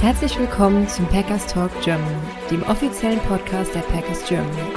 [0.00, 2.16] Herzlich willkommen zum Packers Talk Germany,
[2.50, 4.72] dem offiziellen Podcast der Packers Germany.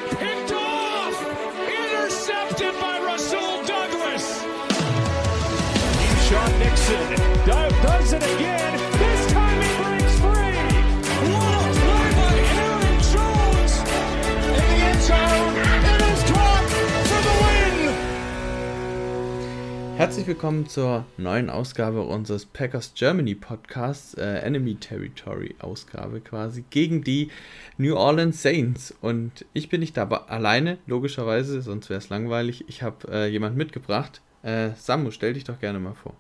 [6.27, 8.68] Sean Nixon do- does it again.
[20.10, 27.04] Herzlich willkommen zur neuen Ausgabe unseres Packers Germany Podcasts, äh, Enemy Territory Ausgabe quasi, gegen
[27.04, 27.30] die
[27.77, 28.91] New Orleans Saints.
[29.02, 32.66] Und ich bin nicht dabei alleine, logischerweise, sonst wäre es langweilig.
[32.68, 34.20] Ich habe äh, jemanden mitgebracht.
[34.41, 36.16] Äh, Samu, stell dich doch gerne mal vor.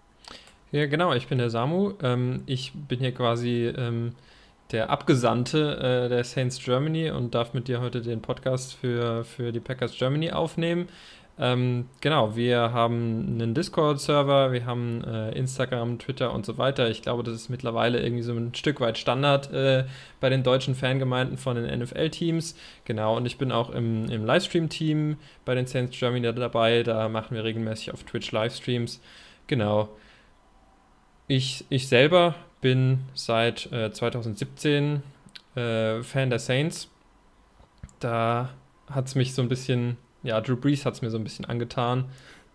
[0.71, 1.93] Ja, genau, ich bin der Samu.
[2.03, 4.11] Ähm, ich bin hier quasi ähm,
[4.71, 9.51] der Abgesandte äh, der Saints Germany und darf mit dir heute den Podcast für, für
[9.51, 10.89] die Packers Germany aufnehmen.
[11.41, 16.89] Ähm, genau, wir haben einen Discord-Server, wir haben äh, Instagram, Twitter und so weiter.
[16.89, 19.85] Ich glaube, das ist mittlerweile irgendwie so ein Stück weit Standard äh,
[20.19, 22.55] bei den deutschen Fangemeinden von den NFL-Teams.
[22.83, 26.83] Genau, und ich bin auch im, im Livestream-Team bei den Saints Germany dabei.
[26.83, 28.99] Da machen wir regelmäßig auf Twitch Livestreams.
[29.47, 29.87] Genau.
[31.27, 35.03] Ich, ich selber bin seit äh, 2017
[35.55, 36.89] äh, Fan der Saints.
[37.99, 38.49] Da
[38.89, 41.45] hat es mich so ein bisschen, ja, Drew Brees hat es mir so ein bisschen
[41.45, 42.05] angetan.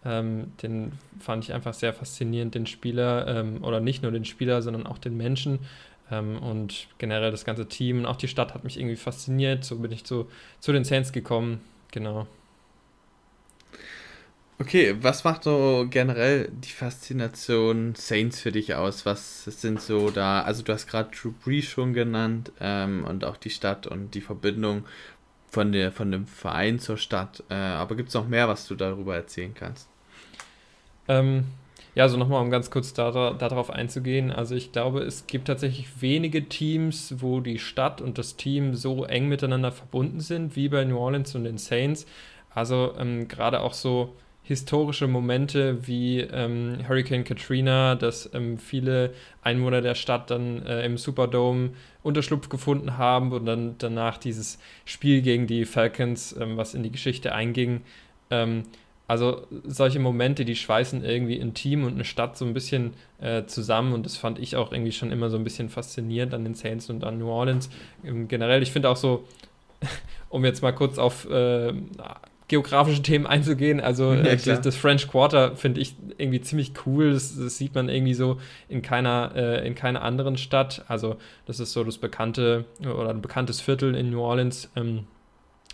[0.05, 4.61] Ähm, den fand ich einfach sehr faszinierend, den Spieler, ähm, oder nicht nur den Spieler,
[4.61, 5.61] sondern auch den Menschen.
[6.11, 9.65] Ähm, und generell das ganze Team und auch die Stadt hat mich irgendwie fasziniert.
[9.65, 10.29] So bin ich zu,
[10.61, 11.61] zu den Saints gekommen.
[11.93, 12.27] Genau.
[14.61, 19.05] Okay, was macht so generell die Faszination Saints für dich aus?
[19.05, 23.37] Was sind so da, also du hast gerade Drew Brees schon genannt ähm, und auch
[23.37, 24.85] die Stadt und die Verbindung
[25.55, 27.45] von, der, von dem Verein zur Stadt.
[27.49, 29.89] Äh, aber gibt es noch mehr, was du darüber erzählen kannst?
[31.07, 31.45] Ähm,
[31.95, 34.33] ja, also nochmal, um ganz kurz da, darauf einzugehen.
[34.33, 39.05] Also ich glaube, es gibt tatsächlich wenige Teams, wo die Stadt und das Team so
[39.05, 42.05] eng miteinander verbunden sind, wie bei New Orleans und den Saints.
[42.51, 49.81] Also ähm, gerade auch so historische Momente wie ähm, Hurricane Katrina, dass ähm, viele Einwohner
[49.81, 51.71] der Stadt dann äh, im Superdome
[52.05, 56.93] Unterschlupf gefunden haben und dann danach dieses Spiel gegen die Falcons, ähm, was in die
[56.93, 57.81] Geschichte einging.
[58.31, 58.63] Ähm,
[59.07, 63.45] also solche Momente, die schweißen irgendwie ein Team und eine Stadt so ein bisschen äh,
[63.45, 66.55] zusammen und das fand ich auch irgendwie schon immer so ein bisschen faszinierend an den
[66.55, 67.69] Saints und an New Orleans.
[68.05, 69.25] Ähm, generell, ich finde auch so,
[70.31, 71.73] um jetzt mal kurz auf äh,
[72.49, 73.81] geografische Themen einzugehen.
[73.81, 77.13] Also Ja, äh, das, das French Quarter finde ich irgendwie ziemlich cool.
[77.13, 78.39] Das, das sieht man irgendwie so
[78.69, 80.85] in keiner, äh, in keiner anderen Stadt.
[80.89, 81.17] Also
[81.47, 84.71] das ist so das bekannte oder ein bekanntes Viertel in New Orleans.
[84.77, 85.07] Ähm,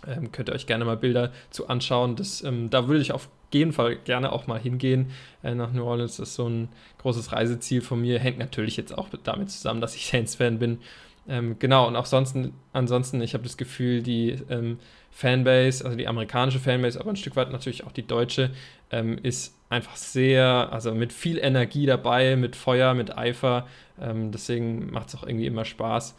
[0.07, 2.15] ähm, könnt ihr euch gerne mal Bilder zu anschauen.
[2.15, 5.11] Das, ähm, da würde ich auf jeden Fall gerne auch mal hingehen
[5.43, 6.17] äh, nach New Orleans.
[6.17, 8.19] Das ist so ein großes Reiseziel von mir.
[8.19, 10.79] Hängt natürlich jetzt auch damit zusammen, dass ich Saints-Fan bin.
[11.27, 12.35] Ähm, genau, und auch sonst,
[12.73, 14.79] ansonsten, ich habe das Gefühl, die ähm,
[15.11, 18.51] Fanbase, also die amerikanische Fanbase, aber ein Stück weit natürlich auch die deutsche,
[18.89, 23.67] ähm, ist einfach sehr, also mit viel Energie dabei, mit Feuer, mit Eifer.
[24.01, 26.15] Ähm, deswegen macht es auch irgendwie immer Spaß,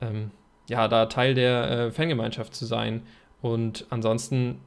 [0.00, 0.30] ähm,
[0.68, 3.02] ja, da Teil der äh, Fangemeinschaft zu sein.
[3.42, 4.60] Und ansonsten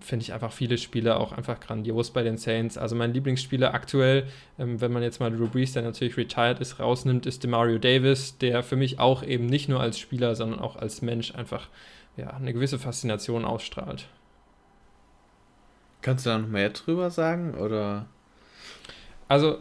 [0.00, 2.78] finde ich einfach viele Spiele auch einfach grandios bei den Saints.
[2.78, 4.26] Also mein Lieblingsspieler aktuell,
[4.58, 8.38] ähm, wenn man jetzt mal Drew Brees, der natürlich retired ist, rausnimmt, ist Demario Davis,
[8.38, 11.68] der für mich auch eben nicht nur als Spieler, sondern auch als Mensch einfach
[12.16, 14.06] ja, eine gewisse Faszination ausstrahlt.
[16.02, 17.54] Kannst du da noch mehr drüber sagen?
[17.54, 18.06] Oder?
[19.28, 19.58] Also,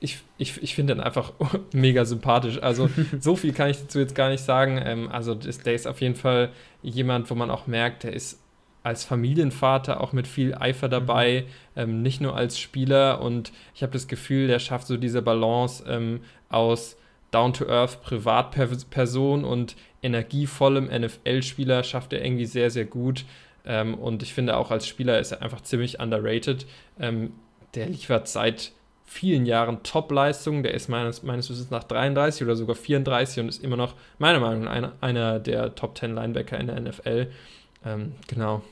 [0.00, 1.32] ich, ich, ich finde ihn einfach
[1.72, 2.60] mega sympathisch.
[2.62, 2.90] Also,
[3.20, 4.80] so viel kann ich dazu jetzt gar nicht sagen.
[4.82, 6.50] Ähm, also, der ist auf jeden Fall
[6.82, 8.40] jemand, wo man auch merkt, der ist
[8.82, 11.44] als Familienvater auch mit viel Eifer dabei,
[11.76, 13.20] ähm, nicht nur als Spieler.
[13.20, 16.96] Und ich habe das Gefühl, der schafft so diese Balance ähm, aus
[17.30, 23.24] Down-to-Earth Privatperson und energievollem NFL-Spieler schafft er irgendwie sehr, sehr gut.
[23.64, 26.66] Ähm, und ich finde auch als Spieler ist er einfach ziemlich underrated.
[26.98, 27.32] Ähm,
[27.74, 28.72] der liefert seit
[29.04, 30.62] vielen Jahren Top-Leistungen.
[30.62, 34.40] Der ist meines, meines Wissens nach 33 oder sogar 34 und ist immer noch, meiner
[34.40, 37.26] Meinung nach, einer, einer der Top 10 Linebacker in der NFL.
[37.84, 38.62] Ähm, genau.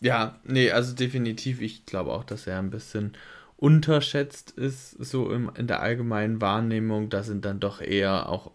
[0.00, 1.60] Ja, nee, also definitiv.
[1.60, 3.12] Ich glaube auch, dass er ein bisschen
[3.56, 7.08] unterschätzt ist, so im, in der allgemeinen Wahrnehmung.
[7.10, 8.50] Da sind dann doch eher auch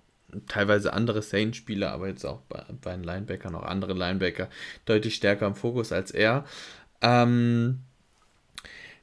[0.48, 4.50] teilweise andere Saints-Spieler, aber jetzt auch bei, bei den Linebackern, auch andere Linebacker,
[4.86, 6.46] deutlich stärker im Fokus als er.
[7.02, 7.80] Ähm,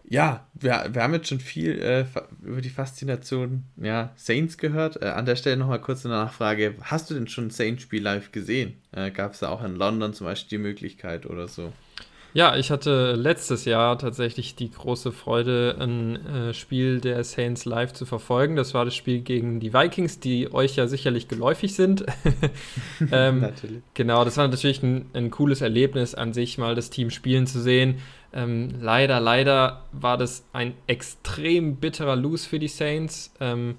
[0.09, 2.05] ja, wir, wir haben jetzt schon viel äh,
[2.43, 5.03] über die Faszination ja, Saints gehört.
[5.03, 6.75] Äh, an der Stelle nochmal kurz eine Nachfrage.
[6.83, 8.75] Hast du denn schon ein Saints-Spiel live gesehen?
[8.93, 11.73] Äh, Gab es da auch in London zum Beispiel die Möglichkeit oder so?
[12.35, 17.93] Ja, ich hatte letztes Jahr tatsächlich die große Freude, ein äh, Spiel der Saints live
[17.93, 18.57] zu verfolgen.
[18.57, 22.05] Das war das Spiel gegen die Vikings, die euch ja sicherlich geläufig sind.
[23.13, 23.83] ähm, natürlich.
[23.95, 27.61] Genau, das war natürlich ein, ein, cooles Erlebnis an sich, mal das Team spielen zu
[27.63, 27.99] sehen.
[28.35, 33.33] Ähm, leider, leider war das ein extrem bitterer Lose für die Saints.
[33.41, 33.77] Ähm,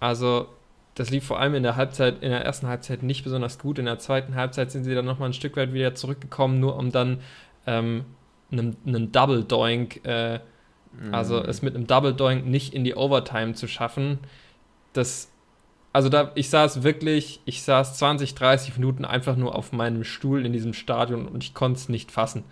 [0.00, 0.48] also
[0.94, 3.78] das lief vor allem in der Halbzeit, in der ersten Halbzeit nicht besonders gut.
[3.78, 6.90] In der zweiten Halbzeit sind sie dann nochmal ein Stück weit wieder zurückgekommen, nur um
[6.92, 7.20] dann
[7.66, 8.06] ähm,
[8.50, 10.40] einen, einen Double Doink, äh,
[10.98, 11.14] mhm.
[11.14, 14.18] also es mit einem Double Doink nicht in die Overtime zu schaffen.
[14.94, 15.30] Das,
[15.92, 20.46] also da, ich saß wirklich, ich saß 20, 30 Minuten einfach nur auf meinem Stuhl
[20.46, 22.44] in diesem Stadion und ich konnte es nicht fassen,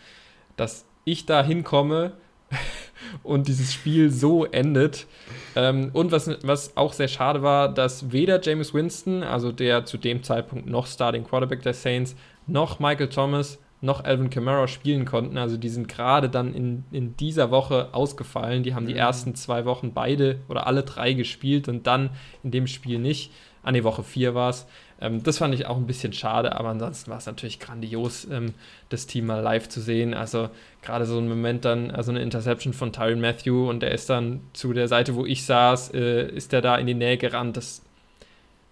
[0.57, 2.13] dass ich da hinkomme
[3.23, 5.07] und dieses Spiel so endet.
[5.57, 9.99] Ähm, und was, was auch sehr schade war, dass weder James Winston, also der zu
[9.99, 12.17] dem Zeitpunkt noch Starting Quarterback der Saints,
[12.47, 15.39] noch Michael Thomas noch Alvin Kamara spielen konnten.
[15.39, 18.63] Also die sind gerade dann in, in dieser Woche ausgefallen.
[18.63, 18.99] Die haben die mhm.
[18.99, 22.11] ersten zwei Wochen beide oder alle drei gespielt und dann
[22.43, 23.33] in dem Spiel nicht.
[23.63, 24.67] An die Woche vier war es.
[25.01, 28.55] Ähm, das fand ich auch ein bisschen schade, aber ansonsten war es natürlich grandios, ähm,
[28.89, 30.15] das Team mal live zu sehen.
[30.15, 30.51] Also
[30.83, 34.41] gerade so ein Moment dann, also eine Interception von Tyron Matthew und der ist dann
[34.53, 37.57] zu der Seite, wo ich saß, äh, ist der da in die Nähe gerannt.
[37.57, 37.83] Das,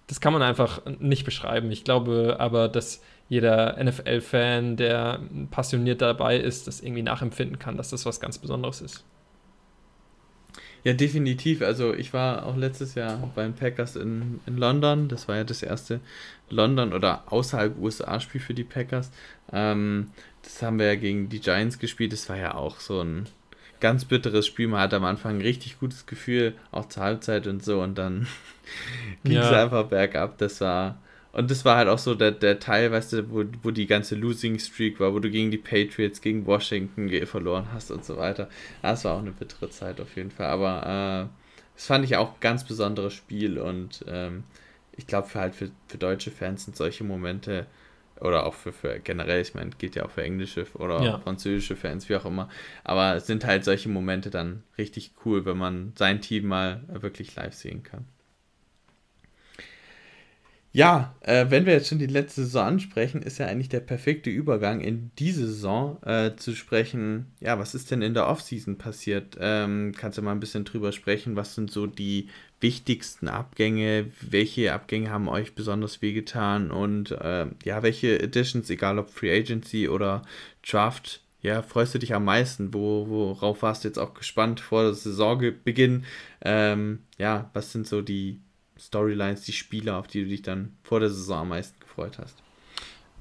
[0.09, 1.71] das kann man einfach nicht beschreiben.
[1.71, 5.21] Ich glaube aber, dass jeder NFL-Fan, der
[5.51, 9.05] passioniert dabei ist, das irgendwie nachempfinden kann, dass das was ganz Besonderes ist.
[10.87, 11.63] Ja, definitiv.
[11.63, 15.09] Also ich war auch letztes Jahr beim Packers in, in London.
[15.09, 15.99] Das war ja das erste
[16.49, 19.11] London- oder außerhalb USA-Spiel für die Packers.
[19.53, 20.13] Ähm,
[20.45, 22.13] das haben wir ja gegen die Giants gespielt.
[22.13, 23.27] Das war ja auch so ein
[23.81, 24.69] ganz bitteres Spiel.
[24.69, 27.83] Man hatte am Anfang ein richtig gutes Gefühl, auch zur Halbzeit und so.
[27.83, 28.29] Und dann
[29.25, 29.65] ging es ja.
[29.65, 30.39] einfach bergab.
[30.39, 31.01] Das war
[31.37, 34.15] und das war halt auch so der, der Teil, weißt du, wo, wo die ganze
[34.15, 38.49] Losing Streak war, wo du gegen die Patriots, gegen Washington verloren hast und so weiter.
[38.81, 40.47] Das war auch eine bittere Zeit auf jeden Fall.
[40.47, 41.29] Aber äh,
[41.75, 44.45] das fand ich auch ein ganz besonderes Spiel und ähm,
[44.93, 47.67] ich glaube, für halt für, für deutsche Fans sind solche Momente
[48.19, 51.19] oder auch für, für generell, ich meine, geht ja auch für englische oder ja.
[51.19, 52.49] französische Fans, wie auch immer.
[52.83, 57.37] Aber es sind halt solche Momente dann richtig cool, wenn man sein Team mal wirklich
[57.37, 58.07] live sehen kann.
[60.77, 64.29] Ja, äh, wenn wir jetzt schon die letzte Saison ansprechen, ist ja eigentlich der perfekte
[64.29, 67.33] Übergang in diese Saison äh, zu sprechen.
[67.41, 69.39] Ja, was ist denn in der Offseason passiert?
[69.41, 71.35] Ähm, kannst du mal ein bisschen drüber sprechen?
[71.35, 72.29] Was sind so die
[72.61, 74.11] wichtigsten Abgänge?
[74.21, 76.71] Welche Abgänge haben euch besonders wehgetan?
[76.71, 80.27] Und äh, ja, welche Editions, egal ob Free Agency oder
[80.63, 82.75] Draft, ja, freust du dich am meisten?
[82.75, 86.05] Wo, worauf warst du jetzt auch gespannt vor der Saisonbeginn?
[86.43, 88.41] Ähm, ja, was sind so die
[88.79, 92.43] Storylines, die Spieler, auf die du dich dann vor der Saison am meisten gefreut hast?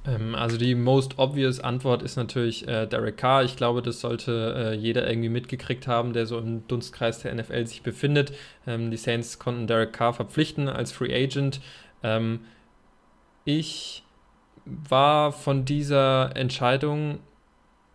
[0.07, 3.43] Ähm, also die most obvious Antwort ist natürlich äh, Derek Carr.
[3.43, 7.65] Ich glaube, das sollte äh, jeder irgendwie mitgekriegt haben, der so im Dunstkreis der NFL
[7.67, 8.33] sich befindet.
[8.67, 11.61] Ähm, die Saints konnten Derek Carr verpflichten als Free Agent.
[12.03, 12.41] Ähm,
[13.45, 14.03] ich
[14.65, 17.19] war von dieser Entscheidung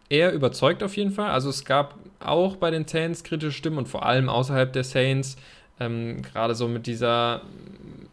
[0.09, 1.31] eher überzeugt auf jeden Fall.
[1.31, 5.37] Also es gab auch bei den Saints kritische Stimmen und vor allem außerhalb der Saints
[5.81, 7.41] ähm, Gerade so mit dieser,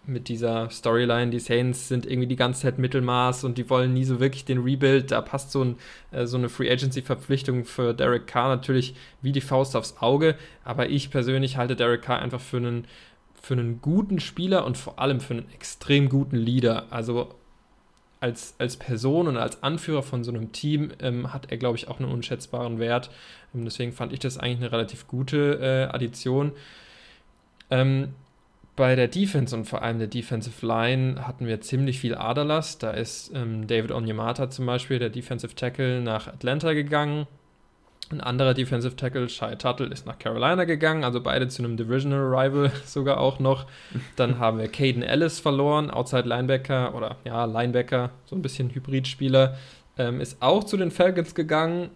[0.05, 4.05] mit dieser Storyline, die Saints sind irgendwie die ganze Zeit Mittelmaß und die wollen nie
[4.05, 5.11] so wirklich den Rebuild.
[5.11, 5.75] Da passt so, ein,
[6.11, 10.35] äh, so eine Free Agency-Verpflichtung für Derek Carr natürlich wie die Faust aufs Auge.
[10.63, 12.85] Aber ich persönlich halte Derek Carr einfach für einen,
[13.41, 16.85] für einen guten Spieler und vor allem für einen extrem guten Leader.
[16.89, 17.35] Also
[18.21, 21.89] als, als Person und als Anführer von so einem Team ähm, hat er, glaube ich,
[21.89, 23.09] auch einen unschätzbaren Wert.
[23.53, 26.53] Ähm, deswegen fand ich das eigentlich eine relativ gute äh, Addition.
[27.69, 28.13] Ähm,
[28.77, 32.77] bei der Defense und vor allem der Defensive Line hatten wir ziemlich viel Aderlass.
[32.77, 37.25] Da ist ähm, David Onyemata zum Beispiel, der Defensive Tackle, nach Atlanta gegangen.
[38.09, 42.21] Ein anderer Defensive Tackle, Shai Tuttle, ist nach Carolina gegangen, also beide zu einem Divisional
[42.21, 43.65] Rival sogar auch noch.
[44.15, 49.57] Dann haben wir Caden Ellis verloren, Outside Linebacker oder ja, Linebacker, so ein bisschen Hybridspieler,
[49.97, 51.89] ähm, ist auch zu den Falcons gegangen.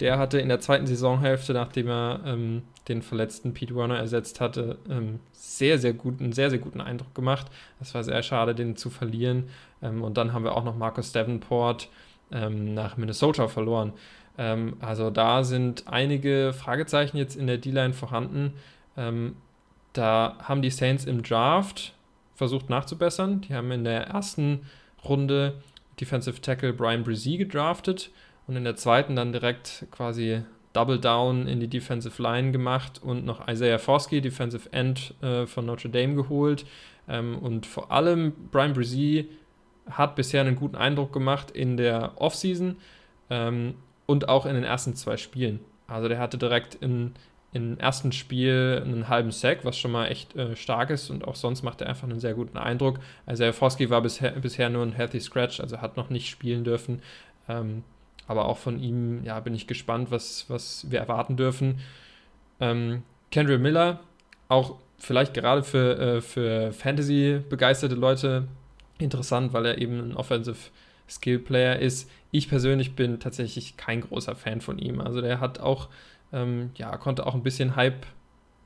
[0.00, 4.78] Der hatte in der zweiten Saisonhälfte, nachdem er ähm, den verletzten Pete Warner ersetzt hatte,
[4.88, 7.46] ähm, sehr, sehr guten, sehr, sehr guten Eindruck gemacht.
[7.80, 9.48] Es war sehr schade, den zu verlieren.
[9.82, 11.90] Ähm, und dann haben wir auch noch Marcus Davenport
[12.32, 13.92] ähm, nach Minnesota verloren.
[14.38, 18.54] Ähm, also da sind einige Fragezeichen jetzt in der D-Line vorhanden.
[18.96, 19.36] Ähm,
[19.92, 21.94] da haben die Saints im Draft
[22.34, 23.42] versucht nachzubessern.
[23.42, 24.62] Die haben in der ersten
[25.04, 25.60] Runde
[26.00, 28.10] Defensive Tackle Brian Brzee gedraftet
[28.46, 30.42] und in der zweiten dann direkt quasi
[30.72, 35.66] Double Down in die Defensive Line gemacht und noch Isaiah Forsky, Defensive End äh, von
[35.66, 36.64] Notre Dame geholt.
[37.08, 39.26] Ähm, und vor allem Brian Brzee
[39.90, 42.76] hat bisher einen guten Eindruck gemacht in der Offseason.
[43.30, 43.74] Ähm,
[44.10, 45.60] und auch in den ersten zwei Spielen.
[45.86, 47.14] Also der hatte direkt in,
[47.52, 51.36] im ersten Spiel einen halben Sack, was schon mal echt äh, stark ist und auch
[51.36, 52.98] sonst macht er einfach einen sehr guten Eindruck.
[53.24, 57.02] Also Erfoski war bisher, bisher nur ein Healthy Scratch, also hat noch nicht spielen dürfen.
[57.48, 57.84] Ähm,
[58.30, 61.80] aber auch von ihm, ja, bin ich gespannt, was, was wir erwarten dürfen.
[62.60, 63.98] Ähm, Kendrick Miller,
[64.46, 68.46] auch vielleicht gerade für, äh, für Fantasy-begeisterte Leute
[68.98, 70.70] interessant, weil er eben ein Offensive
[71.08, 72.08] Skill Player ist.
[72.30, 75.00] Ich persönlich bin tatsächlich kein großer Fan von ihm.
[75.00, 75.88] Also der hat auch,
[76.32, 78.06] ähm, ja, konnte auch ein bisschen Hype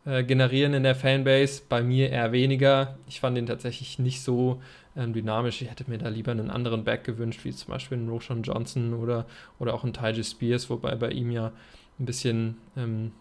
[0.05, 1.63] äh, generieren in der Fanbase.
[1.69, 2.97] Bei mir eher weniger.
[3.09, 4.61] Ich fand ihn tatsächlich nicht so
[4.97, 5.63] ähm, dynamisch.
[5.63, 8.95] Ich hätte mir da lieber einen anderen Back gewünscht, wie zum Beispiel einen Roshan Johnson
[8.95, 9.27] oder,
[9.59, 11.53] oder auch einen Tyler Spears, wobei bei ihm ja
[11.99, 13.13] ein bisschen ähm,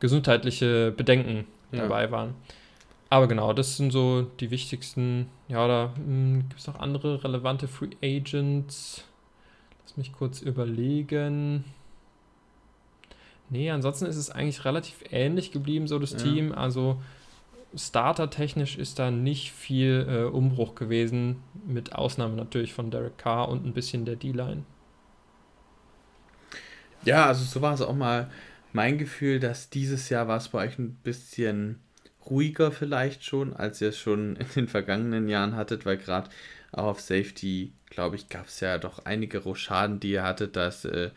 [0.00, 1.82] gesundheitliche Bedenken ja.
[1.82, 2.34] dabei waren.
[3.10, 5.28] Aber genau, das sind so die wichtigsten.
[5.46, 9.04] Ja, da hm, gibt es noch andere relevante Free Agents.
[9.82, 11.64] Lass mich kurz überlegen.
[13.50, 16.18] Nee, ansonsten ist es eigentlich relativ ähnlich geblieben, so das ja.
[16.18, 16.52] Team.
[16.52, 17.00] Also
[17.76, 23.66] Starter-technisch ist da nicht viel äh, Umbruch gewesen, mit Ausnahme natürlich von Derek Carr und
[23.66, 24.64] ein bisschen der D-Line.
[27.04, 28.30] Ja, also so war es auch mal
[28.72, 31.80] mein Gefühl, dass dieses Jahr war es bei euch ein bisschen
[32.26, 36.30] ruhiger vielleicht schon, als ihr es schon in den vergangenen Jahren hattet, weil gerade
[36.72, 40.56] auch auf Safety, glaube ich, gab es ja doch einige Rochaden, die ihr hattet.
[40.56, 41.10] Da ist äh,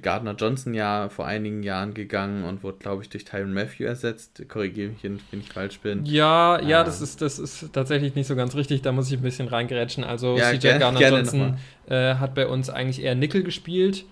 [0.00, 4.42] Gardner Johnson ja vor einigen Jahren gegangen und wurde, glaube ich, durch Tyron Matthew ersetzt.
[4.48, 6.04] Korrigiere mich, wenn ich falsch bin.
[6.04, 6.86] Ja, ja, ähm.
[6.86, 8.82] das, ist, das ist tatsächlich nicht so ganz richtig.
[8.82, 10.04] Da muss ich ein bisschen reingerätschen.
[10.04, 11.58] Also ja, CJ Gardner Johnson
[11.88, 14.04] äh, hat bei uns eigentlich eher Nickel gespielt.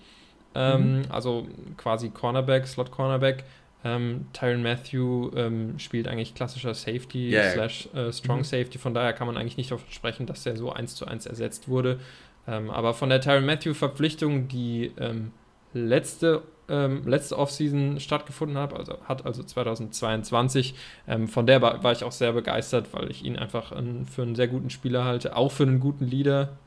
[0.53, 1.01] Ähm, mhm.
[1.09, 1.47] Also
[1.77, 3.43] quasi Cornerback, Slot Cornerback.
[3.83, 7.51] Ähm, Tyron Matthew ähm, spielt eigentlich klassischer Safety yeah.
[7.51, 8.43] slash äh, Strong mhm.
[8.43, 11.25] Safety, von daher kann man eigentlich nicht davon sprechen, dass der so eins zu eins
[11.25, 11.99] ersetzt wurde.
[12.47, 15.31] Ähm, aber von der Tyron Matthew Verpflichtung, die ähm,
[15.73, 20.75] letzte, ähm, letzte Offseason stattgefunden hat, also hat also 2022,
[21.07, 24.21] ähm, von der war, war, ich auch sehr begeistert, weil ich ihn einfach ein, für
[24.21, 26.57] einen sehr guten Spieler halte, auch für einen guten Leader.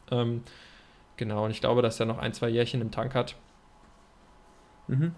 [1.16, 3.36] genau, und ich glaube, dass er noch ein, zwei Jährchen im Tank hat.
[4.86, 5.12] Mhm.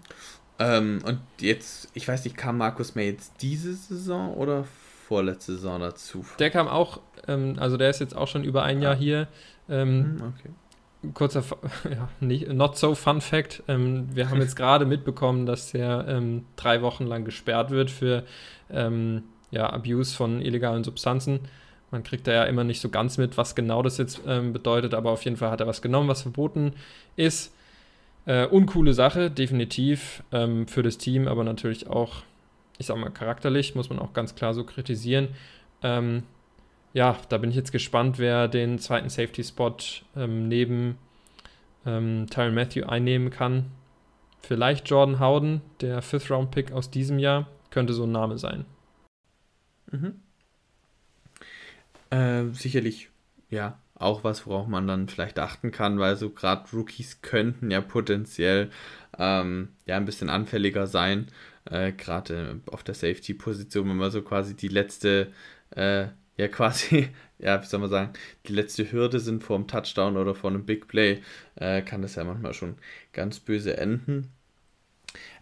[0.59, 4.65] Ähm, und jetzt, ich weiß nicht, kam Markus May jetzt diese Saison oder
[5.07, 6.25] vorletzte Saison dazu?
[6.39, 8.97] Der kam auch, ähm, also der ist jetzt auch schon über ein Jahr ah.
[8.97, 9.27] hier.
[9.69, 10.49] Ähm, mhm, okay.
[11.13, 11.43] Kurzer,
[11.83, 13.63] ja, nicht, not so fun fact.
[13.67, 18.23] Ähm, wir haben jetzt gerade mitbekommen, dass der ähm, drei Wochen lang gesperrt wird für
[18.71, 21.41] ähm, ja, Abuse von illegalen Substanzen.
[21.91, 25.11] Man kriegt da ja immer nicht so ganz mit, was genau das jetzt bedeutet, aber
[25.11, 26.73] auf jeden Fall hat er was genommen, was verboten
[27.15, 27.53] ist.
[28.27, 32.23] Äh, uncoole Sache, definitiv ähm, für das Team, aber natürlich auch,
[32.77, 35.29] ich sag mal, charakterlich, muss man auch ganz klar so kritisieren.
[35.81, 36.23] Ähm,
[36.93, 39.77] ja, da bin ich jetzt gespannt, wer den zweiten Safety-Spot
[40.15, 40.97] ähm, neben
[41.85, 43.65] ähm, Tyron Matthew einnehmen kann.
[44.41, 48.65] Vielleicht Jordan Howden, der Fifth-Round-Pick aus diesem Jahr, könnte so ein Name sein.
[49.91, 50.21] Mhm.
[52.09, 53.09] Äh, sicherlich,
[53.49, 57.81] ja, auch was, worauf man dann vielleicht achten kann, weil so gerade Rookies könnten ja
[57.81, 58.69] potenziell
[59.17, 61.27] ähm, ja ein bisschen anfälliger sein,
[61.65, 65.31] äh, gerade auf der Safety-Position, wenn man so quasi die letzte,
[65.71, 68.13] äh, ja quasi, ja, wie soll man sagen,
[68.47, 71.21] die letzte Hürde sind vor einem Touchdown oder vor einem Big Play,
[71.55, 72.75] äh, kann das ja manchmal schon
[73.13, 74.31] ganz böse enden.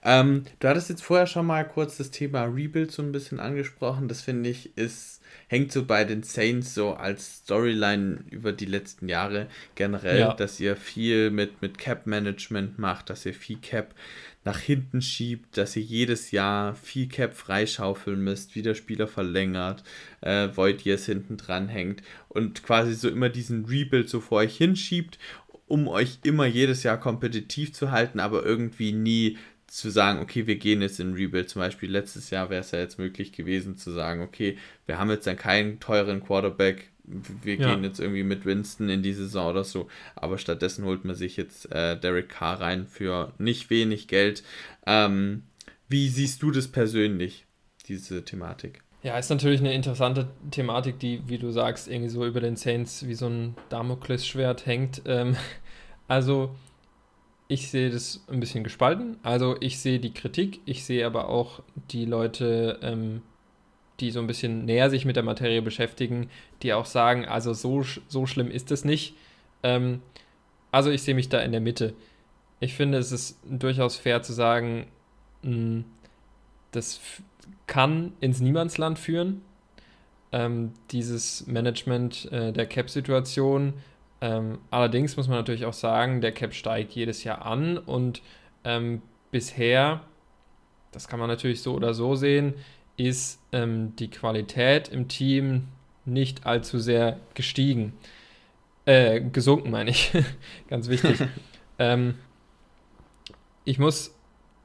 [0.04, 4.08] Ähm, du hattest jetzt vorher schon mal kurz das Thema Rebuild so ein bisschen angesprochen.
[4.08, 9.08] Das finde ich ist hängt so bei den Saints so als Storyline über die letzten
[9.08, 10.34] Jahre generell, ja.
[10.34, 13.94] dass ihr viel mit, mit Cap-Management macht, dass ihr viel Cap
[14.46, 19.84] nach hinten schiebt, dass ihr jedes Jahr viel Cap freischaufeln müsst, wieder Spieler verlängert,
[20.22, 24.56] äh, Void Years hinten dran hängt und quasi so immer diesen Rebuild so vor euch
[24.56, 25.18] hinschiebt,
[25.68, 29.38] um euch immer jedes Jahr kompetitiv zu halten, aber irgendwie nie
[29.68, 31.50] zu sagen, okay, wir gehen jetzt in Rebuild.
[31.50, 35.10] Zum Beispiel letztes Jahr wäre es ja jetzt möglich gewesen zu sagen, okay, wir haben
[35.10, 37.74] jetzt dann keinen teuren Quarterback, wir ja.
[37.74, 41.38] gehen jetzt irgendwie mit Winston in die Saison oder so, aber stattdessen holt man sich
[41.38, 44.44] jetzt äh, Derek Carr rein für nicht wenig Geld.
[44.86, 45.44] Ähm,
[45.88, 47.46] wie siehst du das persönlich,
[47.88, 48.82] diese Thematik?
[49.04, 53.06] Ja, ist natürlich eine interessante Thematik, die, wie du sagst, irgendwie so über den Saints
[53.06, 55.04] wie so ein Damoklesschwert hängt.
[55.06, 55.36] Ähm,
[56.08, 56.56] also
[57.48, 59.18] ich sehe das ein bisschen gespalten.
[59.22, 63.22] Also ich sehe die Kritik, ich sehe aber auch die Leute, ähm,
[64.00, 66.30] die so ein bisschen näher sich mit der Materie beschäftigen,
[66.62, 69.16] die auch sagen, also so, so schlimm ist es nicht.
[69.64, 70.02] Ähm,
[70.72, 71.94] also ich sehe mich da in der Mitte.
[72.60, 74.88] Ich finde, es ist durchaus fair zu sagen,
[75.44, 75.86] mh, hm,
[76.72, 77.00] das
[77.68, 79.42] kann ins Niemandsland führen.
[80.32, 83.74] Ähm, dieses Management äh, der Cap-Situation
[84.22, 88.22] Ähm, allerdings muss man natürlich auch sagen, der Cap steigt jedes Jahr an und
[88.64, 90.02] ähm, bisher,
[90.92, 92.56] das kann man natürlich so oder so sehen,
[92.98, 95.68] ist ähm, die Qualität im Team
[96.06, 97.94] nicht allzu sehr gestiegen.
[98.86, 100.12] Äh, gesunken, meine ich.
[100.68, 101.20] Ganz wichtig.
[101.80, 102.16] ähm,
[103.64, 104.14] ich muss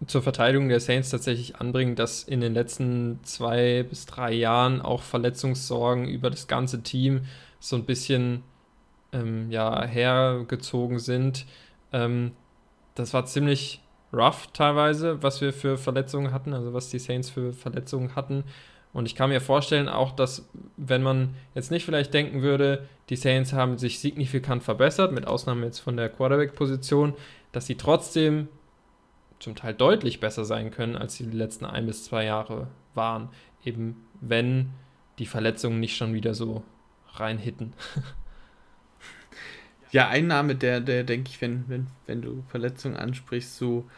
[0.06, 5.02] zur Verteidigung der Saints tatsächlich anbringen, dass in den letzten zwei bis drei Jahren auch
[5.02, 7.22] Verletzungssorgen über das ganze Team
[7.58, 8.42] so ein bisschen
[9.12, 11.46] ähm, ja, hergezogen sind.
[11.92, 12.32] Ähm,
[12.94, 17.52] das war ziemlich rough teilweise, was wir für Verletzungen hatten, also was die Saints für
[17.52, 18.44] Verletzungen hatten.
[18.92, 23.16] Und ich kann mir vorstellen auch, dass wenn man jetzt nicht vielleicht denken würde, die
[23.16, 27.14] Saints haben sich signifikant verbessert, mit Ausnahme jetzt von der Quarterback-Position,
[27.52, 28.48] dass sie trotzdem
[29.38, 33.28] zum Teil deutlich besser sein können, als sie die letzten ein bis zwei Jahre waren.
[33.64, 34.70] Eben wenn
[35.18, 36.62] die Verletzungen nicht schon wieder so
[37.14, 37.72] reinhitten.
[39.92, 43.88] Ja, ein Name, der, der denke ich, wenn, wenn, wenn du Verletzungen ansprichst, so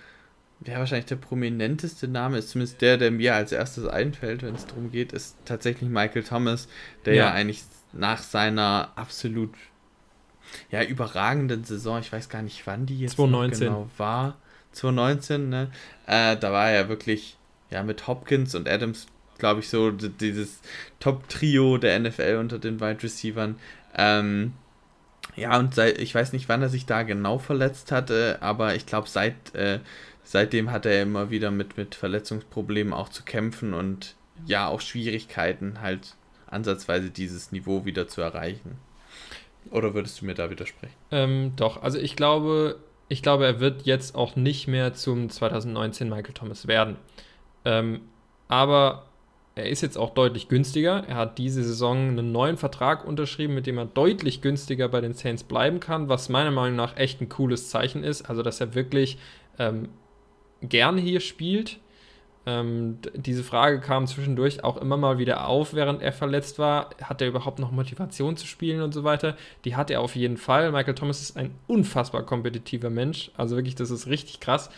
[0.66, 4.66] ja, wahrscheinlich der prominenteste Name ist zumindest der, der mir als erstes einfällt, wenn es
[4.66, 6.68] darum geht, ist tatsächlich Michael Thomas,
[7.04, 9.54] der ja, ja eigentlich nach seiner absolut
[10.70, 13.68] ja, überragenden Saison, ich weiß gar nicht, wann die jetzt 2019.
[13.68, 14.36] genau war,
[14.72, 15.70] 2019, ne?
[16.06, 17.36] Äh, da war er wirklich
[17.70, 19.06] ja mit Hopkins und Adams,
[19.38, 20.60] glaube ich, so dieses
[21.00, 23.56] Top-Trio der NFL unter den Wide Receivern.
[23.96, 24.52] Ähm,
[25.36, 28.86] ja, und seit, ich weiß nicht, wann er sich da genau verletzt hatte, aber ich
[28.86, 29.80] glaube, seit, äh,
[30.24, 34.14] seitdem hat er immer wieder mit, mit Verletzungsproblemen auch zu kämpfen und
[34.46, 36.14] ja, auch Schwierigkeiten, halt
[36.46, 38.78] ansatzweise dieses Niveau wieder zu erreichen.
[39.70, 40.94] Oder würdest du mir da widersprechen?
[41.10, 46.08] Ähm, doch, also ich glaube, ich glaube, er wird jetzt auch nicht mehr zum 2019
[46.08, 46.96] Michael Thomas werden.
[47.64, 48.00] Ähm,
[48.48, 49.06] aber
[49.54, 51.04] er ist jetzt auch deutlich günstiger.
[51.06, 55.12] Er hat diese Saison einen neuen Vertrag unterschrieben, mit dem er deutlich günstiger bei den
[55.12, 58.28] Saints bleiben kann, was meiner Meinung nach echt ein cooles Zeichen ist.
[58.30, 59.18] Also, dass er wirklich
[59.58, 59.90] ähm,
[60.62, 61.78] gern hier spielt.
[62.44, 66.90] Ähm, diese Frage kam zwischendurch auch immer mal wieder auf, während er verletzt war.
[67.02, 69.36] Hat er überhaupt noch Motivation zu spielen und so weiter?
[69.66, 70.72] Die hat er auf jeden Fall.
[70.72, 73.30] Michael Thomas ist ein unfassbar kompetitiver Mensch.
[73.36, 74.70] Also wirklich, das ist richtig krass.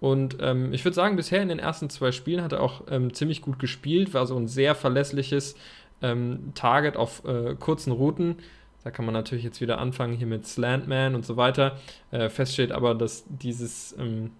[0.00, 3.12] Und ähm, ich würde sagen, bisher in den ersten zwei Spielen hat er auch ähm,
[3.12, 5.56] ziemlich gut gespielt, war so ein sehr verlässliches
[6.02, 8.36] ähm, Target auf äh, kurzen Routen.
[8.84, 11.78] Da kann man natürlich jetzt wieder anfangen hier mit Slantman und so weiter.
[12.10, 14.30] Äh, fest steht aber, dass dieses, ähm,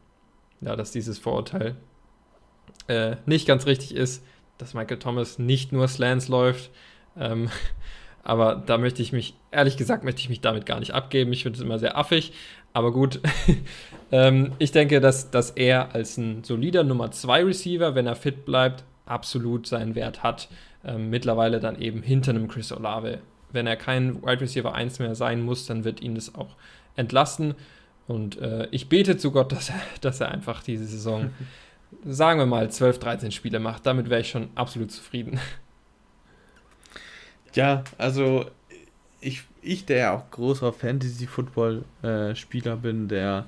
[0.61, 1.77] ja, dass dieses Vorurteil
[2.87, 4.25] äh, nicht ganz richtig ist,
[4.59, 6.71] dass Michael Thomas nicht nur Slants läuft.
[7.16, 7.51] Ähm,
[8.23, 11.33] aber da möchte ich mich, ehrlich gesagt, möchte ich mich damit gar nicht abgeben.
[11.33, 12.33] Ich finde es immer sehr affig.
[12.72, 13.20] Aber gut,
[14.12, 18.44] ähm, ich denke, dass, dass er als ein solider Nummer 2 Receiver, wenn er fit
[18.44, 20.48] bleibt, absolut seinen Wert hat.
[20.85, 23.18] Ähm, mittlerweile dann eben hinter einem Chris Olave.
[23.50, 26.57] Wenn er kein Wide Receiver 1 mehr sein muss, dann wird ihn das auch
[26.94, 27.54] entlasten.
[28.07, 31.31] Und äh, ich bete zu Gott, dass er, dass er einfach diese Saison,
[32.04, 33.87] sagen wir mal, 12, 13 Spiele macht.
[33.87, 35.40] Damit wäre ich schon absolut zufrieden.
[37.54, 38.46] Ja, also
[39.20, 43.46] ich, ich, der ja auch großer Fantasy-Football-Spieler bin, der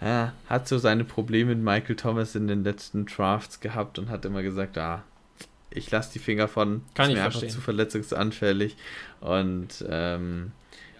[0.00, 4.24] ja, hat so seine Probleme mit Michael Thomas in den letzten Drafts gehabt und hat
[4.24, 5.02] immer gesagt, ah,
[5.70, 7.44] ich lasse die Finger von, Kann ist mir verstehen.
[7.44, 8.76] einfach zu verletzungsanfällig.
[9.20, 10.52] Und ähm,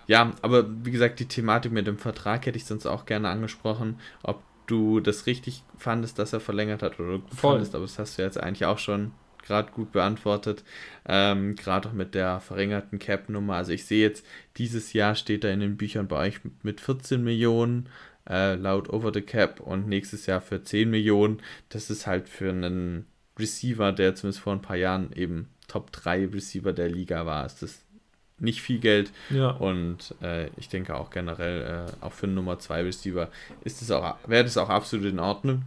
[0.07, 3.99] ja, aber wie gesagt, die Thematik mit dem Vertrag hätte ich sonst auch gerne angesprochen,
[4.23, 7.55] ob du das richtig fandest, dass er verlängert hat oder gut Voll.
[7.55, 9.11] fandest, aber das hast du jetzt eigentlich auch schon
[9.43, 10.65] gerade gut beantwortet.
[11.07, 13.55] Ähm, gerade auch mit der verringerten Cap-Nummer.
[13.55, 14.25] Also ich sehe jetzt,
[14.57, 17.89] dieses Jahr steht da in den Büchern bei euch mit 14 Millionen
[18.29, 21.41] äh, laut Over the Cap und nächstes Jahr für 10 Millionen.
[21.69, 23.07] Das ist halt für einen
[23.39, 27.63] Receiver, der zumindest vor ein paar Jahren eben Top 3 Receiver der Liga war, ist
[27.63, 27.81] das
[28.39, 29.11] nicht viel Geld.
[29.31, 29.51] Ja.
[29.51, 33.29] Und äh, ich denke auch generell, äh, auch für einen Nummer 2 Receiver
[33.65, 35.63] ist es auch, wäre das auch absolut in Ordnung.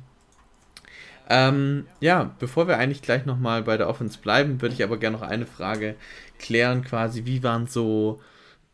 [1.30, 5.18] Ähm, ja, bevor wir eigentlich gleich nochmal bei der Offense bleiben, würde ich aber gerne
[5.18, 5.96] noch eine Frage
[6.40, 8.22] klären, quasi, wie waren so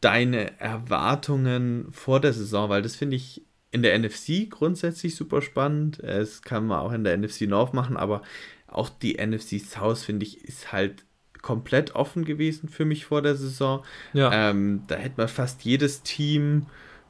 [0.01, 2.69] deine Erwartungen vor der Saison?
[2.69, 5.99] Weil das finde ich in der NFC grundsätzlich super spannend.
[5.99, 8.21] Es kann man auch in der NFC North machen, aber
[8.67, 11.05] auch die NFC South, finde ich, ist halt
[11.41, 13.83] komplett offen gewesen für mich vor der Saison.
[14.13, 14.49] Ja.
[14.49, 16.67] Ähm, da hätte man fast jedes Team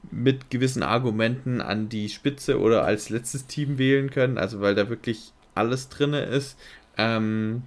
[0.10, 4.90] mit gewissen Argumenten an die Spitze oder als letztes Team wählen können, also weil da
[4.90, 6.58] wirklich alles drin ist.
[6.98, 7.64] Ähm,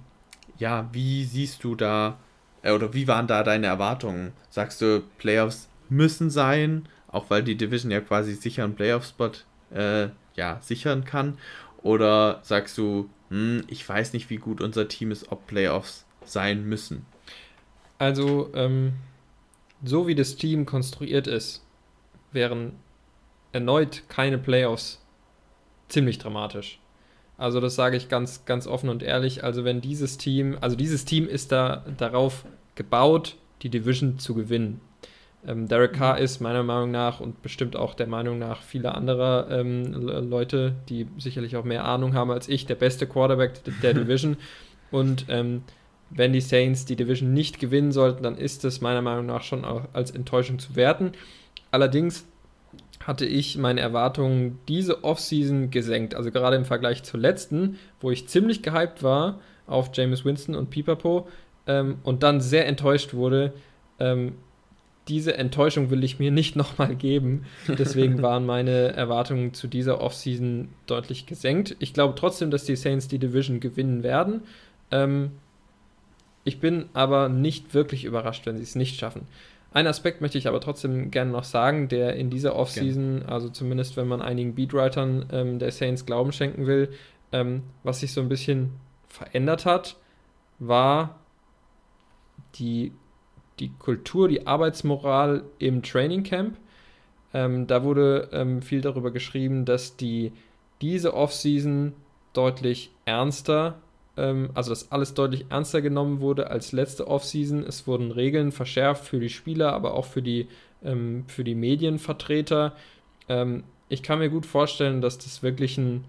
[0.57, 2.17] ja, wie siehst du da
[2.61, 4.33] äh, oder wie waren da deine Erwartungen?
[4.49, 9.31] Sagst du, Playoffs müssen sein, auch weil die Division ja quasi sicher einen Playoff-Spot
[9.73, 11.37] äh, ja, sichern kann?
[11.81, 16.67] Oder sagst du, hm, ich weiß nicht, wie gut unser Team ist, ob Playoffs sein
[16.67, 17.05] müssen?
[17.97, 18.93] Also, ähm,
[19.83, 21.64] so wie das Team konstruiert ist,
[22.35, 22.73] wären
[23.51, 25.03] erneut keine Playoffs
[25.87, 26.79] ziemlich dramatisch.
[27.37, 29.43] Also das sage ich ganz, ganz offen und ehrlich.
[29.43, 32.45] Also wenn dieses Team, also dieses Team ist da darauf
[32.75, 34.81] gebaut, die Division zu gewinnen.
[35.47, 36.23] Ähm, Derek Carr mhm.
[36.23, 41.07] ist meiner Meinung nach und bestimmt auch der Meinung nach vieler anderer ähm, Leute, die
[41.17, 44.37] sicherlich auch mehr Ahnung haben als ich, der beste Quarterback der Division.
[44.91, 45.63] und ähm,
[46.09, 49.65] wenn die Saints die Division nicht gewinnen sollten, dann ist es meiner Meinung nach schon
[49.65, 51.13] auch als Enttäuschung zu werten.
[51.75, 52.25] Allerdings
[53.01, 56.15] hatte ich meine Erwartungen diese Offseason gesenkt.
[56.15, 60.69] Also gerade im Vergleich zur letzten, wo ich ziemlich gehypt war auf James Winston und
[60.69, 61.27] Pipapo
[61.67, 63.51] ähm, und dann sehr enttäuscht wurde.
[63.99, 64.35] Ähm,
[65.09, 67.43] diese Enttäuschung will ich mir nicht nochmal geben.
[67.67, 71.75] Deswegen waren meine Erwartungen zu dieser Offseason deutlich gesenkt.
[71.79, 74.43] Ich glaube trotzdem, dass die Saints die Division gewinnen werden.
[74.91, 75.31] Ähm,
[76.45, 79.27] ich bin aber nicht wirklich überrascht, wenn sie es nicht schaffen.
[79.75, 83.97] Ein Aspekt möchte ich aber trotzdem gerne noch sagen, der in dieser Offseason, also zumindest
[83.97, 86.93] wenn man einigen Beatwritern ähm, der Saints Glauben schenken will,
[87.33, 88.71] ähm, was sich so ein bisschen
[89.09, 89.97] verändert hat,
[90.59, 91.19] war
[92.55, 92.93] die,
[93.59, 96.57] die Kultur, die Arbeitsmoral im Training Camp.
[97.33, 100.31] Ähm, da wurde ähm, viel darüber geschrieben, dass die
[100.81, 101.91] diese Offseason
[102.31, 103.81] deutlich ernster
[104.17, 107.63] ähm, also dass alles deutlich ernster genommen wurde als letzte Offseason.
[107.63, 110.47] Es wurden Regeln verschärft für die Spieler, aber auch für die,
[110.83, 112.73] ähm, für die Medienvertreter.
[113.27, 116.05] Ähm, ich kann mir gut vorstellen, dass das wirklich ein,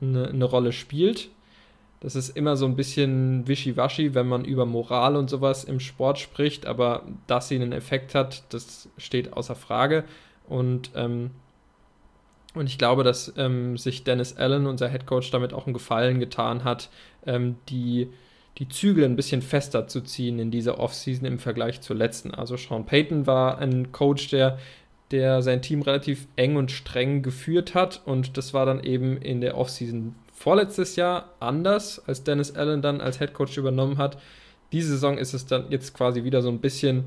[0.00, 1.30] eine, eine Rolle spielt.
[2.00, 6.18] Das ist immer so ein bisschen wischiwaschi, wenn man über Moral und sowas im Sport
[6.20, 10.04] spricht, aber dass sie einen Effekt hat, das steht außer Frage.
[10.46, 11.30] Und ähm,
[12.54, 16.18] und ich glaube, dass ähm, sich Dennis Allen, unser Head Coach, damit auch einen Gefallen
[16.18, 16.88] getan hat,
[17.28, 18.08] ähm, die,
[18.58, 22.32] die Zügel ein bisschen fester zu ziehen in dieser Offseason im Vergleich zur letzten.
[22.32, 24.58] Also Sean Payton war ein Coach, der,
[25.12, 28.02] der sein Team relativ eng und streng geführt hat.
[28.04, 33.00] Und das war dann eben in der Offseason vorletztes Jahr anders, als Dennis Allen dann
[33.00, 34.18] als Head Coach übernommen hat.
[34.72, 37.06] Diese Saison ist es dann jetzt quasi wieder so ein bisschen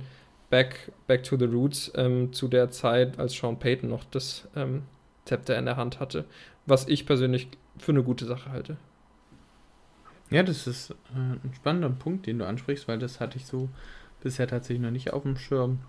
[0.50, 4.84] back, back to the roots ähm, zu der Zeit, als Sean Payton noch das ähm,
[5.26, 6.26] Zepter in der Hand hatte,
[6.66, 8.78] was ich persönlich für eine gute Sache halte.
[10.32, 13.70] Ja, das ist äh, ein spannender Punkt, den du ansprichst, weil das hatte ich so
[14.22, 15.80] bisher tatsächlich noch nicht auf dem Schirm.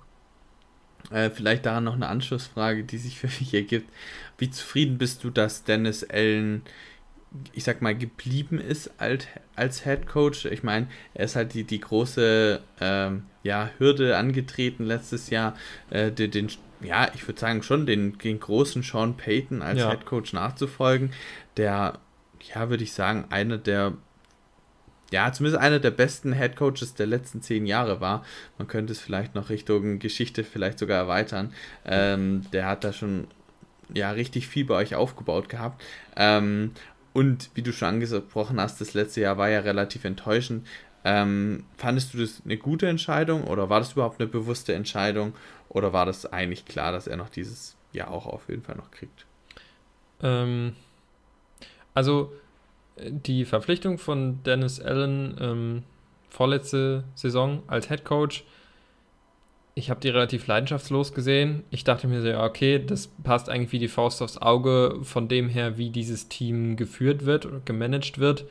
[1.11, 3.91] Äh, vielleicht daran noch eine Anschlussfrage, die sich für mich ergibt.
[4.39, 6.63] Wie zufrieden bist du, dass Dennis Allen,
[7.53, 10.45] ich sag mal, geblieben ist als, als Head Coach?
[10.47, 15.55] Ich meine, er ist halt die, die große ähm, ja, Hürde angetreten letztes Jahr,
[15.91, 16.49] äh, den, den
[16.81, 19.91] ja, ich würde sagen, schon den, den großen Sean Payton als ja.
[19.91, 21.13] Head Coach nachzufolgen,
[21.57, 22.01] der,
[22.53, 23.93] ja, würde ich sagen, einer der,
[25.13, 28.25] ja, zumindest einer der besten Head Coaches der letzten zehn Jahre war.
[28.59, 31.53] Man könnte es vielleicht noch Richtung Geschichte vielleicht sogar erweitern.
[31.85, 33.29] Ähm, der hat da schon,
[33.93, 35.83] ja, richtig viel bei euch aufgebaut gehabt.
[36.17, 36.73] Ähm,
[37.13, 40.67] und wie du schon angesprochen hast, das letzte Jahr war ja relativ enttäuschend.
[41.05, 45.35] Ähm, fandest du das eine gute Entscheidung oder war das überhaupt eine bewusste Entscheidung?
[45.69, 48.91] Oder war das eigentlich klar, dass er noch dieses Jahr auch auf jeden Fall noch
[48.91, 49.27] kriegt?
[50.23, 50.75] Ähm,
[51.93, 52.33] also
[52.99, 55.83] die Verpflichtung von Dennis Allen ähm,
[56.29, 58.45] vorletzte Saison als Head Coach,
[59.75, 61.65] ich habe die relativ leidenschaftslos gesehen.
[61.71, 65.29] Ich dachte mir so, ja, okay, das passt eigentlich wie die Faust aufs Auge von
[65.29, 68.45] dem her, wie dieses Team geführt wird oder gemanagt wird.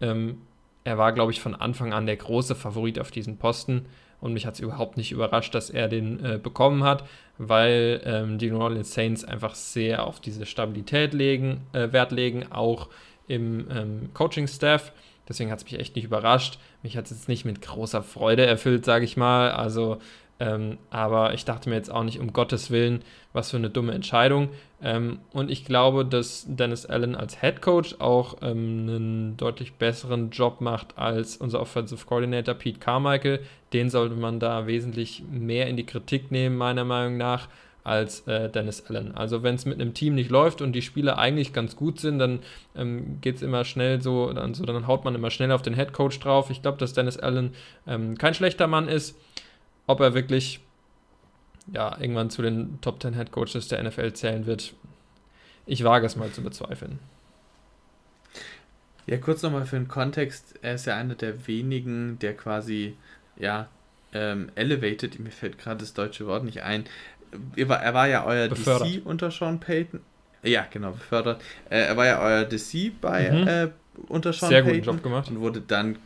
[0.00, 0.38] Ähm,
[0.84, 3.86] er war, glaube ich, von Anfang an der große Favorit auf diesen Posten.
[4.20, 7.04] Und mich hat es überhaupt nicht überrascht, dass er den äh, bekommen hat,
[7.36, 12.50] weil ähm, die New Orleans Saints einfach sehr auf diese Stabilität legen, äh, Wert legen,
[12.50, 12.88] auch
[13.28, 14.92] im ähm, Coaching-Staff.
[15.28, 16.58] Deswegen hat es mich echt nicht überrascht.
[16.82, 19.50] Mich hat es jetzt nicht mit großer Freude erfüllt, sage ich mal.
[19.50, 19.98] Also
[20.38, 23.92] ähm, aber ich dachte mir jetzt auch nicht, um Gottes Willen, was für eine dumme
[23.92, 24.50] Entscheidung.
[24.82, 30.30] Ähm, und ich glaube, dass Dennis Allen als Head Coach auch ähm, einen deutlich besseren
[30.30, 33.40] Job macht als unser Offensive Coordinator Pete Carmichael.
[33.72, 37.48] Den sollte man da wesentlich mehr in die Kritik nehmen, meiner Meinung nach,
[37.86, 39.16] als äh, Dennis Allen.
[39.16, 42.18] Also wenn es mit einem Team nicht läuft und die Spieler eigentlich ganz gut sind,
[42.18, 42.40] dann
[42.76, 45.74] ähm, geht es immer schnell so dann, so, dann haut man immer schnell auf den
[45.74, 46.50] Head Coach drauf.
[46.50, 47.54] Ich glaube, dass Dennis Allen
[47.86, 49.16] ähm, kein schlechter Mann ist
[49.86, 50.60] ob er wirklich
[51.72, 54.74] ja, irgendwann zu den Top 10 Head Coaches der NFL zählen wird,
[55.66, 56.98] ich wage es mal zu bezweifeln.
[59.06, 60.54] Ja, kurz nochmal für den Kontext.
[60.62, 62.96] Er ist ja einer der wenigen, der quasi,
[63.36, 63.68] ja,
[64.12, 66.84] ähm, elevated, mir fällt gerade das deutsche Wort nicht ein.
[67.56, 68.88] Er war, ja euer befördert.
[68.88, 70.00] DC unter Sean Payton.
[70.42, 71.42] Ja, genau, befördert.
[71.68, 73.48] Äh, er war ja euer DC bei, mhm.
[73.48, 73.68] äh,
[74.08, 74.74] unter Sean Sehr Payton.
[74.74, 75.28] Sehr guten Job gemacht.
[75.30, 75.98] Und wurde dann,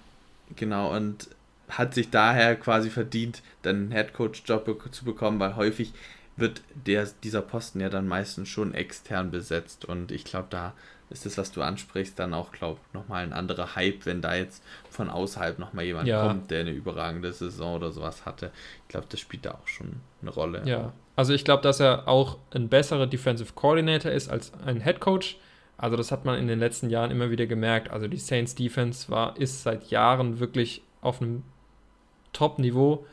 [0.56, 1.28] genau, und
[1.68, 5.92] hat sich daher quasi verdient, dann einen Headcoach-Job zu bekommen, weil häufig
[6.36, 9.84] wird der, dieser Posten ja dann meistens schon extern besetzt.
[9.84, 10.72] Und ich glaube, da
[11.10, 14.34] ist das, was du ansprichst, dann auch, glaube ich, nochmal ein anderer Hype, wenn da
[14.34, 16.26] jetzt von außerhalb nochmal jemand ja.
[16.26, 18.52] kommt, der eine überragende Saison oder sowas hatte.
[18.82, 20.62] Ich glaube, das spielt da auch schon eine Rolle.
[20.64, 25.00] Ja, also ich glaube, dass er auch ein besserer Defensive Coordinator ist als ein Head
[25.00, 25.36] Coach.
[25.76, 27.90] Also das hat man in den letzten Jahren immer wieder gemerkt.
[27.90, 31.42] Also die Saints Defense war, ist seit Jahren wirklich auf einem
[32.32, 33.04] Top-Niveau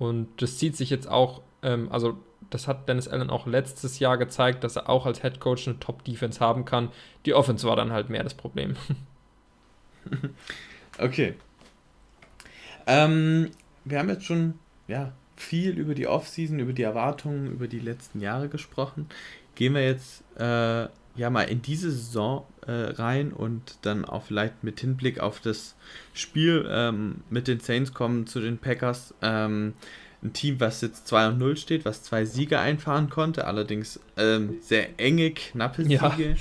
[0.00, 2.18] und das zieht sich jetzt auch, ähm, also
[2.50, 5.78] das hat Dennis Allen auch letztes Jahr gezeigt, dass er auch als Head Coach eine
[5.78, 6.88] Top-Defense haben kann.
[7.26, 8.74] Die Offense war dann halt mehr das Problem.
[10.98, 11.34] okay.
[12.88, 13.52] Ähm,
[13.84, 14.54] wir haben jetzt schon
[14.88, 15.12] ja,
[15.42, 19.06] viel über die Offseason, über die Erwartungen, über die letzten Jahre gesprochen.
[19.54, 24.64] Gehen wir jetzt äh, ja mal in diese Saison äh, rein und dann auch vielleicht
[24.64, 25.74] mit Hinblick auf das
[26.14, 29.14] Spiel ähm, mit den Saints kommen zu den Packers.
[29.20, 29.74] Ähm,
[30.22, 34.58] ein Team, was jetzt 2 und 0 steht, was zwei Siege einfahren konnte, allerdings ähm,
[34.60, 36.36] sehr enge, knappe Siege ja.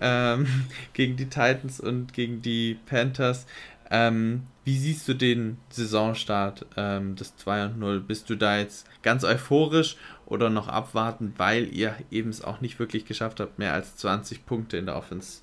[0.00, 0.46] Ähm,
[0.94, 3.46] gegen die Titans und gegen die Panthers.
[3.90, 8.00] Ähm, wie siehst du den Saisonstart ähm, des 2 und 0?
[8.00, 12.80] Bist du da jetzt ganz euphorisch oder noch abwarten, weil ihr eben es auch nicht
[12.80, 15.42] wirklich geschafft habt, mehr als 20 Punkte in der Offense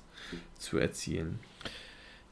[0.58, 1.40] zu erzielen?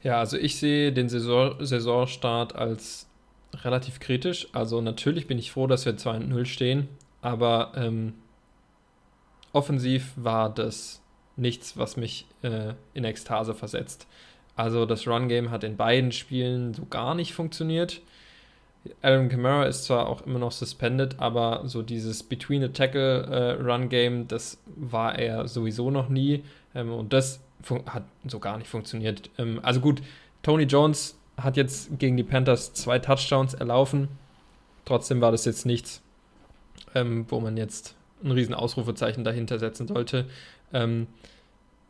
[0.03, 3.09] Ja, also ich sehe den Saison Saisonstart als
[3.55, 4.47] relativ kritisch.
[4.53, 6.89] Also natürlich bin ich froh, dass wir 2 und 0 stehen,
[7.21, 8.13] aber ähm,
[9.51, 11.01] offensiv war das
[11.37, 14.05] nichts, was mich äh, in Ekstase versetzt.
[14.55, 18.01] Also das Run-Game hat in beiden Spielen so gar nicht funktioniert.
[19.01, 24.23] Aaron Kamara ist zwar auch immer noch suspended, aber so dieses Between the Tackle äh,
[24.27, 26.43] das war er sowieso noch nie
[26.75, 27.39] ähm, und das
[27.85, 29.29] hat so gar nicht funktioniert.
[29.37, 30.01] Ähm, also gut,
[30.41, 34.09] Tony Jones hat jetzt gegen die Panthers zwei Touchdowns erlaufen.
[34.85, 36.01] Trotzdem war das jetzt nichts,
[36.93, 40.25] ähm, wo man jetzt ein riesen Ausrufezeichen dahinter setzen sollte.
[40.73, 41.07] Ähm,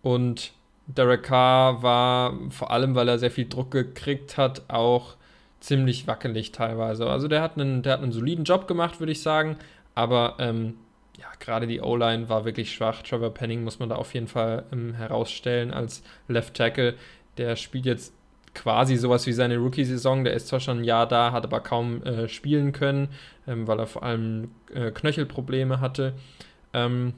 [0.04, 0.54] und
[0.88, 5.16] Derek Carr war vor allem, weil er sehr viel Druck gekriegt hat, auch
[5.60, 7.10] ziemlich wackelig teilweise.
[7.10, 9.58] Also der hat einen, der hat einen soliden Job gemacht, würde ich sagen.
[9.96, 10.76] Aber ähm,
[11.18, 13.02] ja, gerade die O-Line war wirklich schwach.
[13.02, 16.96] Trevor Penning muss man da auf jeden Fall ähm, herausstellen als Left Tackle.
[17.38, 18.14] Der spielt jetzt
[18.54, 20.26] quasi sowas wie seine Rookie-Saison.
[20.26, 23.10] Der ist zwar schon ein Jahr da, hat aber kaum äh, spielen können,
[23.48, 26.14] ähm, weil er vor allem äh, Knöchelprobleme hatte.
[26.74, 27.14] Ähm,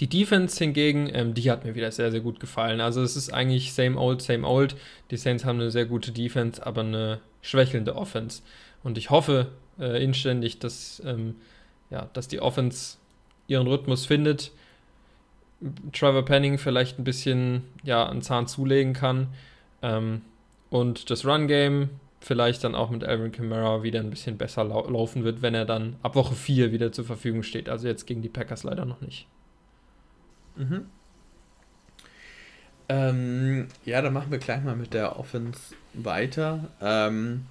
[0.00, 2.80] die Defense hingegen, ähm, die hat mir wieder sehr, sehr gut gefallen.
[2.80, 4.76] Also es ist eigentlich same old, same old.
[5.10, 8.42] Die Saints haben eine sehr gute Defense, aber eine schwächelnde Offense.
[8.82, 11.36] Und ich hoffe äh, inständig, dass, ähm,
[11.90, 12.98] ja, dass die Offense
[13.48, 14.52] ihren Rhythmus findet.
[15.92, 19.28] Trevor Penning vielleicht ein bisschen ja, einen Zahn zulegen kann.
[19.82, 20.22] Ähm,
[20.68, 21.88] und das Run-Game
[22.20, 25.64] vielleicht dann auch mit Alvin Kamara wieder ein bisschen besser lau laufen wird, wenn er
[25.64, 27.68] dann ab Woche 4 wieder zur Verfügung steht.
[27.68, 29.26] Also jetzt gegen die Packers leider noch nicht.
[30.56, 30.86] Mhm.
[32.88, 36.70] Ähm, ja, dann machen wir gleich mal mit der Offense weiter.
[36.80, 37.46] Ähm,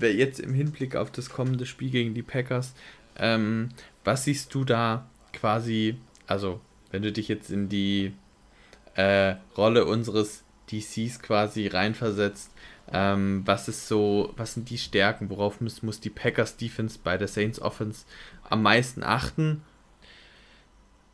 [0.00, 2.74] jetzt im Hinblick auf das kommende Spiel gegen die Packers,
[3.18, 3.70] ähm,
[4.04, 8.12] was siehst du da quasi, also wenn du dich jetzt in die
[8.94, 12.52] äh, Rolle unseres DCs quasi reinversetzt,
[12.92, 17.18] ähm, was ist so, was sind die Stärken, worauf muss, muss die Packers Defense bei
[17.18, 18.04] der Saints Offense
[18.48, 19.62] am meisten achten?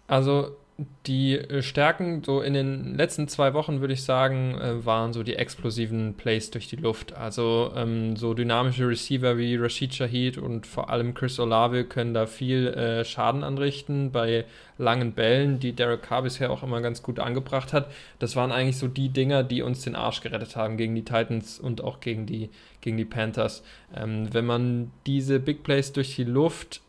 [0.06, 0.56] Also
[1.06, 5.22] die äh, Stärken so in den letzten zwei Wochen, würde ich sagen, äh, waren so
[5.22, 7.12] die explosiven Plays durch die Luft.
[7.12, 12.26] Also ähm, so dynamische Receiver wie Rashid Shahid und vor allem Chris Olave können da
[12.26, 14.44] viel äh, Schaden anrichten bei
[14.78, 17.90] langen Bällen, die Derek Carr bisher auch immer ganz gut angebracht hat.
[18.18, 21.58] Das waren eigentlich so die Dinger, die uns den Arsch gerettet haben gegen die Titans
[21.60, 23.62] und auch gegen die, gegen die Panthers.
[23.94, 26.80] Ähm, wenn man diese Big Plays durch die Luft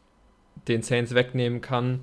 [0.67, 2.01] den Saints wegnehmen kann,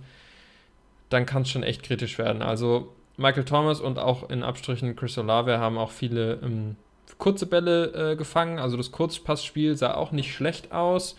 [1.11, 2.41] dann kann es schon echt kritisch werden.
[2.41, 6.77] Also Michael Thomas und auch in Abstrichen Chris Olave haben auch viele ähm,
[7.19, 8.59] kurze Bälle äh, gefangen.
[8.59, 11.17] Also das Kurzpassspiel sah auch nicht schlecht aus.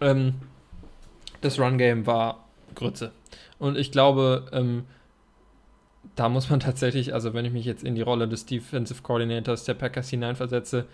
[0.00, 0.34] Ähm,
[1.40, 3.10] das Run-Game war Grütze.
[3.58, 4.84] Und ich glaube, ähm,
[6.14, 9.64] da muss man tatsächlich, also wenn ich mich jetzt in die Rolle des Defensive Coordinators
[9.64, 10.86] der Packers hineinversetze,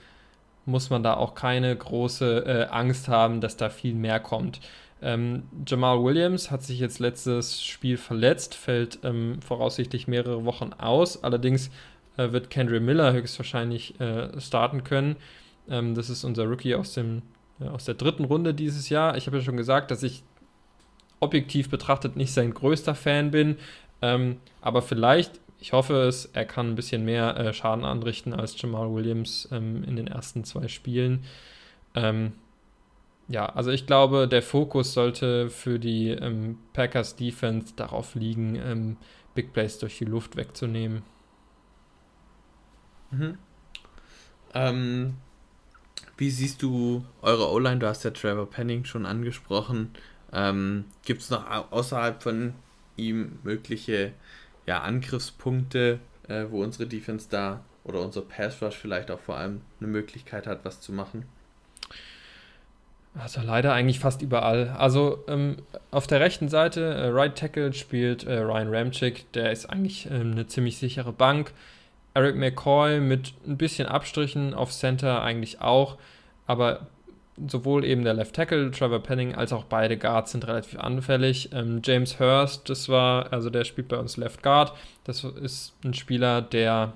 [0.64, 4.60] muss man da auch keine große äh, Angst haben, dass da viel mehr kommt.
[5.06, 11.22] Ähm, Jamal Williams hat sich jetzt letztes Spiel verletzt, fällt ähm, voraussichtlich mehrere Wochen aus.
[11.22, 11.70] Allerdings
[12.16, 15.14] äh, wird Kendra Miller höchstwahrscheinlich äh, starten können.
[15.68, 17.22] Ähm, das ist unser Rookie aus, dem,
[17.60, 19.16] äh, aus der dritten Runde dieses Jahr.
[19.16, 20.24] Ich habe ja schon gesagt, dass ich
[21.20, 23.58] objektiv betrachtet nicht sein größter Fan bin.
[24.02, 28.60] Ähm, aber vielleicht, ich hoffe es, er kann ein bisschen mehr äh, Schaden anrichten als
[28.60, 31.22] Jamal Williams ähm, in den ersten zwei Spielen.
[31.94, 32.32] Ähm,
[33.28, 38.96] ja, also ich glaube, der Fokus sollte für die ähm, Packers Defense darauf liegen, ähm,
[39.34, 41.02] Big Plays durch die Luft wegzunehmen.
[43.10, 43.38] Mhm.
[44.54, 45.14] Ähm,
[46.16, 47.78] wie siehst du eure O-Line?
[47.78, 49.90] Du hast ja Trevor Penning schon angesprochen.
[50.32, 52.54] Ähm, Gibt es noch außerhalb von
[52.96, 54.12] ihm mögliche
[54.66, 59.60] ja, Angriffspunkte, äh, wo unsere Defense da oder unser Pass Rush vielleicht auch vor allem
[59.80, 61.26] eine Möglichkeit hat, was zu machen?
[63.18, 64.74] Also leider eigentlich fast überall.
[64.78, 65.56] Also ähm,
[65.90, 70.32] auf der rechten Seite, äh, Right Tackle spielt äh, Ryan Ramchick, der ist eigentlich ähm,
[70.32, 71.52] eine ziemlich sichere Bank.
[72.14, 75.96] Eric McCoy mit ein bisschen Abstrichen auf Center eigentlich auch,
[76.46, 76.86] aber
[77.46, 81.50] sowohl eben der Left Tackle, Trevor Penning, als auch beide Guards sind relativ anfällig.
[81.52, 84.72] Ähm, James Hurst, das war, also der spielt bei uns Left Guard,
[85.04, 86.92] das ist ein Spieler, der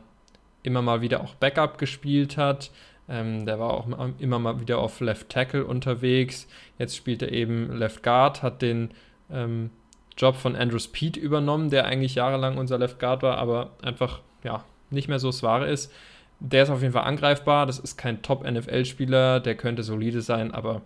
[0.62, 2.70] immer mal wieder auch Backup gespielt hat.
[3.11, 6.46] Ähm, der war auch immer mal wieder auf Left Tackle unterwegs.
[6.79, 8.92] Jetzt spielt er eben Left Guard, hat den
[9.31, 9.70] ähm,
[10.16, 14.64] Job von Andrew Speed übernommen, der eigentlich jahrelang unser Left Guard war, aber einfach ja,
[14.90, 15.92] nicht mehr so das Wahre ist.
[16.38, 17.66] Der ist auf jeden Fall angreifbar.
[17.66, 20.81] Das ist kein Top-NFL-Spieler, der könnte solide sein, aber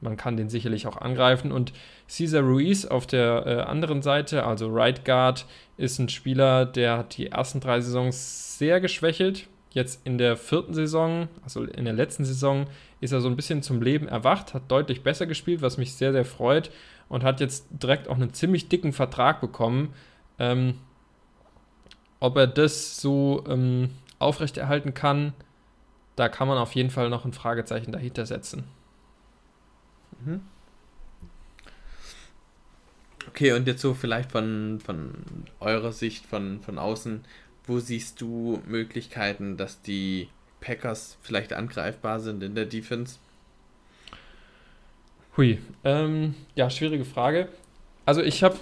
[0.00, 1.50] man kann den sicherlich auch angreifen.
[1.50, 1.72] Und
[2.08, 7.16] Cesar Ruiz auf der äh, anderen Seite, also Right Guard, ist ein Spieler, der hat
[7.16, 9.48] die ersten drei Saisons sehr geschwächelt.
[9.74, 12.66] Jetzt in der vierten Saison, also in der letzten Saison,
[13.00, 16.12] ist er so ein bisschen zum Leben erwacht, hat deutlich besser gespielt, was mich sehr,
[16.12, 16.70] sehr freut
[17.08, 19.92] und hat jetzt direkt auch einen ziemlich dicken Vertrag bekommen.
[20.38, 20.78] Ähm,
[22.20, 25.32] ob er das so ähm, aufrechterhalten kann,
[26.14, 28.62] da kann man auf jeden Fall noch ein Fragezeichen dahinter setzen.
[30.24, 30.40] Mhm.
[33.26, 35.14] Okay, und jetzt so vielleicht von, von
[35.58, 37.24] eurer Sicht, von, von außen,
[37.66, 40.28] wo siehst du Möglichkeiten, dass die
[40.60, 43.16] Packers vielleicht angreifbar sind in der Defense?
[45.36, 47.48] Hui, ähm, ja, schwierige Frage.
[48.06, 48.56] Also ich habe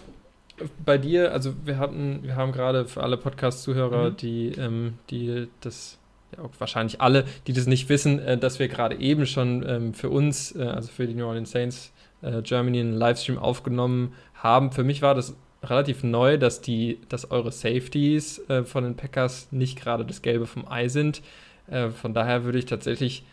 [0.85, 4.17] bei dir, also wir hatten, wir haben gerade für alle Podcast-Zuhörer, mhm.
[4.17, 5.99] die, ähm, die das
[6.37, 10.09] ja, wahrscheinlich alle, die das nicht wissen, äh, dass wir gerade eben schon ähm, für
[10.11, 14.73] uns, äh, also für die New Orleans Saints äh, Germany, einen Livestream aufgenommen haben.
[14.73, 19.49] Für mich war das relativ neu, dass die, dass eure Safeties äh, von den Packers
[19.51, 21.23] nicht gerade das Gelbe vom Ei sind.
[21.69, 23.25] Äh, von daher würde ich tatsächlich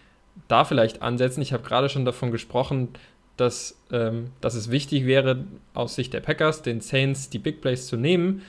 [0.48, 1.42] da vielleicht ansetzen.
[1.42, 2.90] Ich habe gerade schon davon gesprochen,
[3.38, 7.88] dass, ähm, dass es wichtig wäre, aus Sicht der Packers, den Saints die Big Plays
[7.88, 8.42] zu nehmen.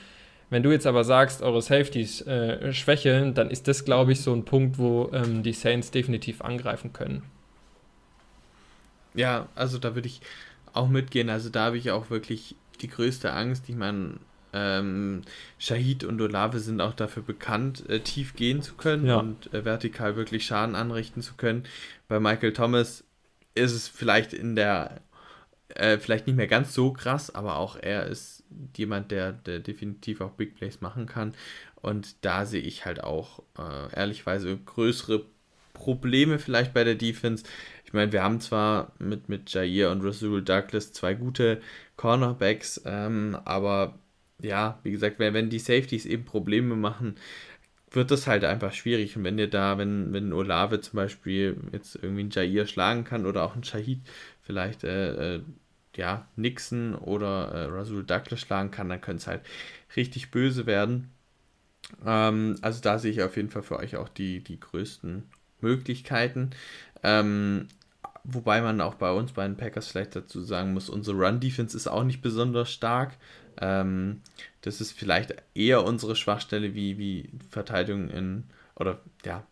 [0.49, 4.33] Wenn du jetzt aber sagst, eure Safeties äh, schwächeln, dann ist das, glaube ich, so
[4.33, 7.23] ein Punkt, wo ähm, die Saints definitiv angreifen können.
[9.13, 10.21] Ja, also da würde ich
[10.73, 11.29] auch mitgehen.
[11.29, 13.67] Also da habe ich auch wirklich die größte Angst.
[13.69, 14.19] Ich meine,
[14.53, 15.21] ähm,
[15.57, 19.17] Shahid und Olave sind auch dafür bekannt, äh, tief gehen zu können ja.
[19.17, 21.63] und äh, vertikal wirklich Schaden anrichten zu können.
[22.07, 23.03] Bei Michael Thomas
[23.55, 25.01] ist es vielleicht in der,
[25.69, 28.43] äh, vielleicht nicht mehr ganz so krass, aber auch er ist
[28.75, 31.33] jemand, der, der definitiv auch Big Plays machen kann.
[31.75, 35.25] Und da sehe ich halt auch äh, ehrlichweise größere
[35.73, 37.43] Probleme vielleicht bei der Defense.
[37.85, 41.61] Ich meine, wir haben zwar mit, mit Jair und Rasul Douglas zwei gute
[42.01, 42.81] Cornerbacks.
[42.85, 43.99] Ähm, aber
[44.41, 47.15] ja, wie gesagt, wenn, wenn die Safeties eben Probleme machen,
[47.91, 49.15] wird das halt einfach schwierig.
[49.17, 53.25] Und wenn ihr da, wenn, wenn Olave zum Beispiel jetzt irgendwie einen Jair schlagen kann
[53.27, 54.01] oder auch einen Shahid
[54.41, 55.41] vielleicht äh, äh,
[55.95, 59.41] ja, Nixon oder äh, Rasul Douglas schlagen kann, dann könnte es halt
[59.95, 61.11] richtig böse werden.
[62.05, 65.29] Ähm, also da sehe ich auf jeden Fall für euch auch die, die größten
[65.61, 66.51] Möglichkeiten.
[67.03, 67.67] Ähm,
[68.23, 71.87] Wobei man auch bei uns, bei den Packers, vielleicht dazu sagen muss, unsere Run-Defense ist
[71.87, 73.17] auch nicht besonders stark.
[73.59, 74.21] Ähm,
[74.61, 78.43] das ist vielleicht eher unsere Schwachstelle wie, wie Verteidigung in,
[78.75, 79.43] oder ja,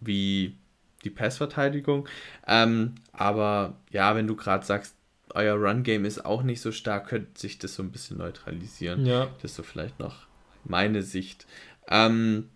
[0.00, 0.56] wie
[1.04, 2.08] die Passverteidigung.
[2.46, 4.94] Ähm, aber ja, wenn du gerade sagst,
[5.34, 9.04] euer Run-Game ist auch nicht so stark, könnte sich das so ein bisschen neutralisieren.
[9.04, 9.26] Ja.
[9.42, 10.26] Das ist so vielleicht noch
[10.64, 11.46] meine Sicht.
[11.88, 12.48] Ähm,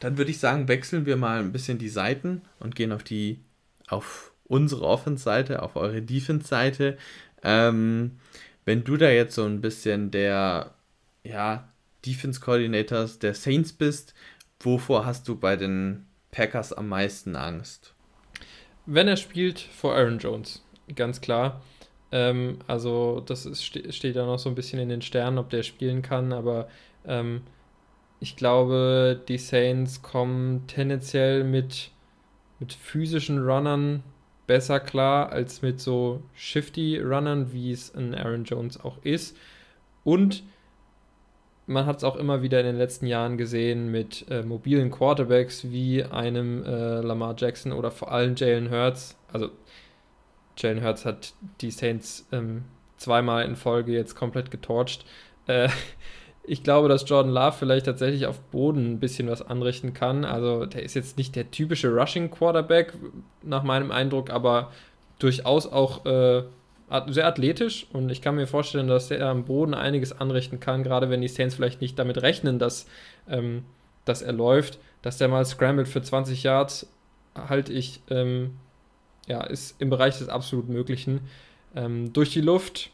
[0.00, 3.40] dann würde ich sagen, wechseln wir mal ein bisschen die Seiten und gehen auf die,
[3.88, 6.96] auf unsere Offense-Seite, auf eure Defense-Seite.
[7.42, 8.18] Ähm,
[8.64, 10.74] wenn du da jetzt so ein bisschen der
[11.22, 11.68] ja,
[12.06, 14.14] Defense-Coordinator der Saints bist,
[14.60, 17.94] wovor hast du bei den Packers am meisten Angst?
[18.86, 20.62] Wenn er spielt vor Aaron Jones,
[20.94, 21.62] ganz klar.
[22.12, 25.62] Ähm, also das ist, steht ja noch so ein bisschen in den Sternen, ob der
[25.62, 26.68] spielen kann, aber
[27.06, 27.42] ähm,
[28.20, 31.90] ich glaube, die Saints kommen tendenziell mit,
[32.58, 34.02] mit physischen Runnern
[34.46, 39.36] besser klar als mit so Shifty-Runnern, wie es ein Aaron Jones auch ist.
[40.04, 40.42] Und
[41.66, 45.70] man hat es auch immer wieder in den letzten Jahren gesehen mit äh, mobilen Quarterbacks
[45.70, 49.16] wie einem äh, Lamar Jackson oder vor allem Jalen Hurts.
[49.32, 49.50] Also
[50.58, 52.64] Jalen Hurts hat die Saints ähm,
[52.96, 55.06] zweimal in Folge jetzt komplett getorcht.
[55.46, 55.68] Äh,
[56.46, 60.24] ich glaube, dass Jordan Love vielleicht tatsächlich auf Boden ein bisschen was anrichten kann.
[60.24, 62.92] Also der ist jetzt nicht der typische Rushing Quarterback
[63.42, 64.70] nach meinem Eindruck, aber
[65.18, 66.42] durchaus auch äh,
[67.08, 71.08] sehr athletisch und ich kann mir vorstellen, dass er am Boden einiges anrichten kann, gerade
[71.08, 72.86] wenn die Saints vielleicht nicht damit rechnen, dass,
[73.28, 73.64] ähm,
[74.04, 76.86] dass er läuft, dass der mal scrambled für 20 Yards,
[77.34, 78.58] halte ich, ähm,
[79.26, 81.22] ja, ist im Bereich des absolut Möglichen.
[81.74, 82.90] Ähm, durch die Luft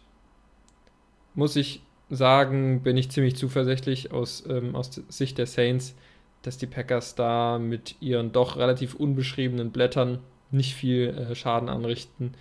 [1.35, 5.95] muss ich sagen, bin ich ziemlich zuversichtlich aus, ähm, aus Sicht der Saints,
[6.43, 10.19] dass die Packers da mit ihren doch relativ unbeschriebenen Blättern
[10.51, 12.35] nicht viel äh, Schaden anrichten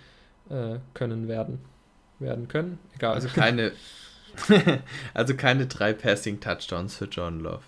[0.48, 1.60] äh, können werden.
[2.18, 2.78] Werden können.
[2.94, 3.14] Egal.
[3.14, 3.72] Also keine,
[5.14, 7.62] also keine drei Passing Touchdowns für John Love.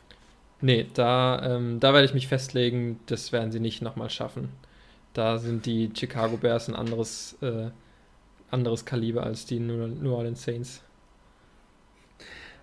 [0.61, 4.51] Nee, da, ähm, da werde ich mich festlegen, das werden sie nicht nochmal schaffen.
[5.13, 7.71] Da sind die Chicago Bears ein anderes, äh,
[8.51, 10.83] anderes Kaliber als die New Orleans Saints.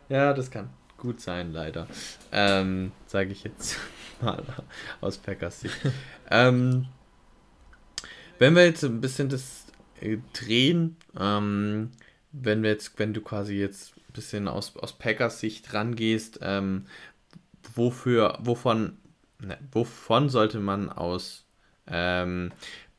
[0.10, 1.88] Ja, das kann gut sein, leider.
[2.32, 3.78] Ähm, Sage ich jetzt
[4.22, 4.44] mal
[5.02, 5.76] aus Packers Sicht.
[6.30, 6.88] ähm,
[8.38, 9.66] wenn wir jetzt ein bisschen das
[10.02, 11.92] äh, drehen, ähm,
[12.32, 16.86] wenn wir jetzt, wenn du quasi jetzt ein bisschen aus, aus Packers Sicht rangehst, ähm,
[17.74, 18.98] wofür, wovon,
[19.40, 21.46] ne, wovon sollte man aus
[21.88, 22.52] ähm,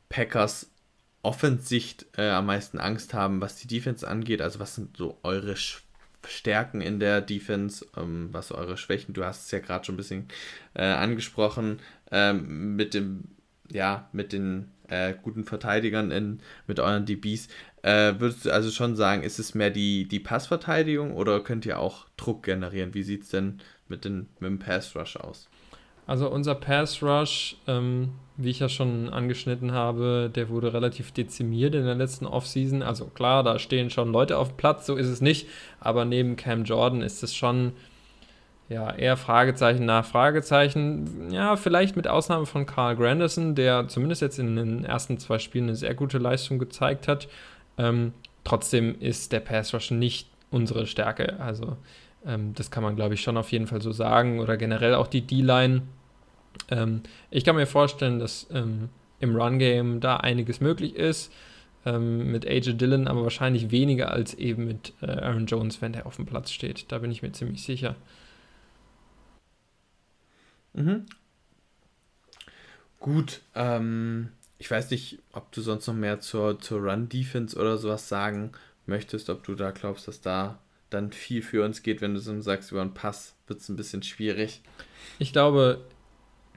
[0.09, 0.69] Packers
[1.23, 4.41] Offensicht äh, am meisten Angst haben, was die Defense angeht?
[4.41, 5.55] Also was sind so eure
[6.27, 9.13] Stärken in der Defense, ähm, was eure Schwächen?
[9.13, 10.27] Du hast es ja gerade schon ein bisschen
[10.73, 11.79] äh, angesprochen
[12.11, 13.23] ähm, mit dem,
[13.71, 17.47] ja, mit den äh, guten Verteidigern in, mit euren DBs.
[17.81, 21.79] Äh, würdest du also schon sagen, ist es mehr die, die Passverteidigung oder könnt ihr
[21.79, 22.93] auch Druck generieren?
[22.93, 25.50] Wie sieht es denn mit, den, mit dem Pass Rush aus?
[26.11, 31.73] Also unser Pass Rush, ähm, wie ich ja schon angeschnitten habe, der wurde relativ dezimiert
[31.73, 32.83] in der letzten Offseason.
[32.83, 35.47] Also klar, da stehen schon Leute auf dem Platz, so ist es nicht.
[35.79, 37.71] Aber neben Cam Jordan ist es schon
[38.67, 41.31] ja, eher Fragezeichen nach Fragezeichen.
[41.31, 45.69] Ja, vielleicht mit Ausnahme von Carl Granderson, der zumindest jetzt in den ersten zwei Spielen
[45.69, 47.29] eine sehr gute Leistung gezeigt hat.
[47.77, 48.11] Ähm,
[48.43, 51.39] trotzdem ist der Pass Rush nicht unsere Stärke.
[51.39, 51.77] Also
[52.25, 54.41] ähm, das kann man, glaube ich, schon auf jeden Fall so sagen.
[54.41, 55.83] Oder generell auch die D-Line.
[56.69, 58.89] Ähm, ich kann mir vorstellen, dass ähm,
[59.19, 61.31] im Run-Game da einiges möglich ist.
[61.83, 66.05] Ähm, mit AJ Dillon, aber wahrscheinlich weniger als eben mit äh, Aaron Jones, wenn der
[66.05, 66.91] auf dem Platz steht.
[66.91, 67.95] Da bin ich mir ziemlich sicher.
[70.73, 71.07] Mhm.
[72.99, 74.29] Gut, ähm,
[74.59, 78.51] ich weiß nicht, ob du sonst noch mehr zur, zur Run-Defense oder sowas sagen
[78.85, 80.59] möchtest, ob du da glaubst, dass da
[80.91, 83.75] dann viel für uns geht, wenn du so sagst, über einen Pass wird es ein
[83.75, 84.61] bisschen schwierig.
[85.17, 85.83] Ich glaube,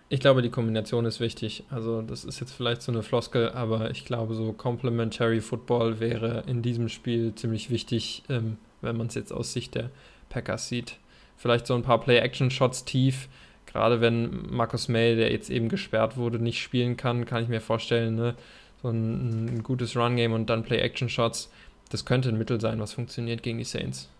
[0.08, 1.64] ich glaube, die Kombination ist wichtig.
[1.70, 6.44] Also, das ist jetzt vielleicht so eine Floskel, aber ich glaube, so Complementary Football wäre
[6.46, 9.90] in diesem Spiel ziemlich wichtig, ähm, wenn man es jetzt aus Sicht der
[10.28, 10.98] Packers sieht.
[11.36, 13.28] Vielleicht so ein paar Play-Action-Shots tief,
[13.66, 17.60] gerade wenn Markus May, der jetzt eben gesperrt wurde, nicht spielen kann, kann ich mir
[17.60, 18.34] vorstellen, ne?
[18.82, 21.50] so ein, ein gutes Run-Game und dann Play-Action-Shots,
[21.90, 24.10] das könnte ein Mittel sein, was funktioniert gegen die Saints.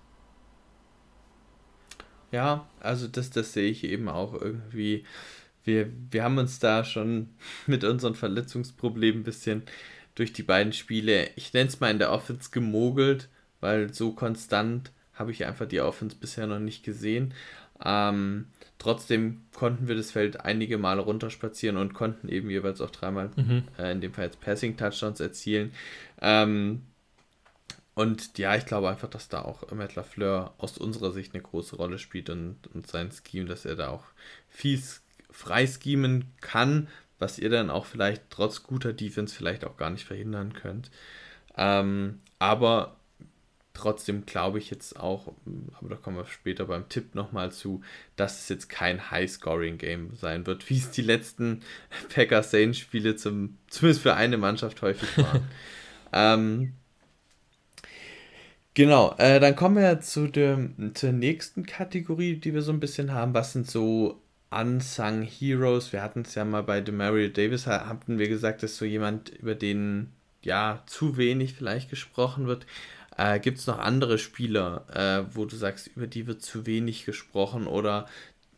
[2.32, 5.04] Ja, also das, das sehe ich eben auch irgendwie.
[5.64, 7.30] Wir, wir haben uns da schon
[7.66, 9.62] mit unseren Verletzungsproblemen ein bisschen
[10.14, 13.28] durch die beiden Spiele, ich nenne es mal in der Offense gemogelt,
[13.60, 17.34] weil so konstant habe ich einfach die Offense bisher noch nicht gesehen.
[17.84, 18.46] Ähm,
[18.78, 23.64] trotzdem konnten wir das Feld einige Male runterspazieren und konnten eben jeweils auch dreimal, mhm.
[23.78, 25.72] äh, in dem Fall jetzt Passing-Touchdowns erzielen.
[26.20, 26.82] Ähm,
[27.94, 31.76] und ja, ich glaube einfach, dass da auch Matt LaFleur aus unserer Sicht eine große
[31.76, 34.04] Rolle spielt und, und sein Scheme, dass er da auch
[34.48, 35.03] fies
[35.34, 40.04] frei schemen kann, was ihr dann auch vielleicht trotz guter Defense vielleicht auch gar nicht
[40.04, 40.90] verhindern könnt.
[41.56, 42.96] Ähm, aber
[43.74, 45.32] Trotzdem glaube ich jetzt auch,
[45.72, 47.82] aber da kommen wir später beim Tipp nochmal zu,
[48.14, 51.60] dass es jetzt kein High-Scoring-Game sein wird, wie es die letzten
[52.14, 55.48] Packers-Saints-Spiele zum, zumindest für eine Mannschaft häufig waren.
[56.12, 56.72] ähm,
[58.74, 63.12] genau, äh, dann kommen wir zu der, zur nächsten Kategorie, die wir so ein bisschen
[63.12, 63.34] haben.
[63.34, 64.22] Was sind so
[64.60, 65.92] Unsung Heroes?
[65.92, 69.54] Wir hatten es ja mal bei Demario Davis, hatten wir gesagt, dass so jemand, über
[69.54, 72.66] den ja zu wenig vielleicht gesprochen wird.
[73.16, 77.04] Äh, Gibt es noch andere Spieler, äh, wo du sagst, über die wird zu wenig
[77.04, 78.06] gesprochen oder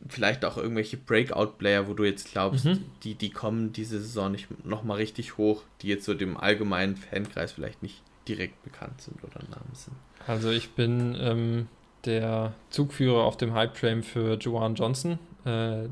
[0.08, 2.84] vielleicht auch irgendwelche Breakout-Player, wo du jetzt glaubst, mhm.
[3.02, 7.52] die, die kommen diese Saison nicht nochmal richtig hoch, die jetzt so dem allgemeinen Fankreis
[7.52, 9.96] vielleicht nicht direkt bekannt sind oder Namen sind?
[10.26, 11.68] Also ich bin ähm,
[12.04, 15.88] der Zugführer auf dem Hype-Train für Joanne Johnson, äh,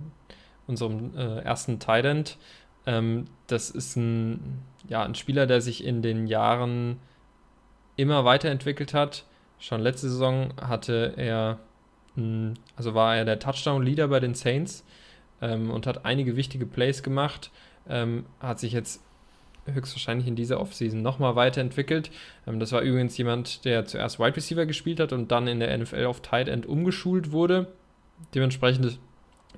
[0.67, 2.39] unserem äh, ersten Tight
[2.87, 6.99] Ähm, das ist ein, ja, ein Spieler, der sich in den Jahren
[7.97, 9.25] immer weiterentwickelt hat.
[9.59, 11.59] Schon letzte Saison hatte er,
[12.77, 14.85] also war er der Touchdown-Leader bei den Saints
[15.41, 17.51] ähm, und hat einige wichtige Plays gemacht.
[17.89, 19.03] Ähm, hat sich jetzt
[19.67, 22.11] höchstwahrscheinlich in dieser Offseason nochmal weiterentwickelt.
[22.47, 25.77] Ähm, das war übrigens jemand, der zuerst Wide Receiver gespielt hat und dann in der
[25.77, 27.73] NFL auf Tight End umgeschult wurde.
[28.35, 28.99] Dementsprechend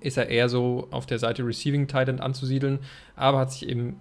[0.01, 2.81] ist er eher so auf der Seite Receiving Tight End anzusiedeln,
[3.15, 4.01] aber hat sich eben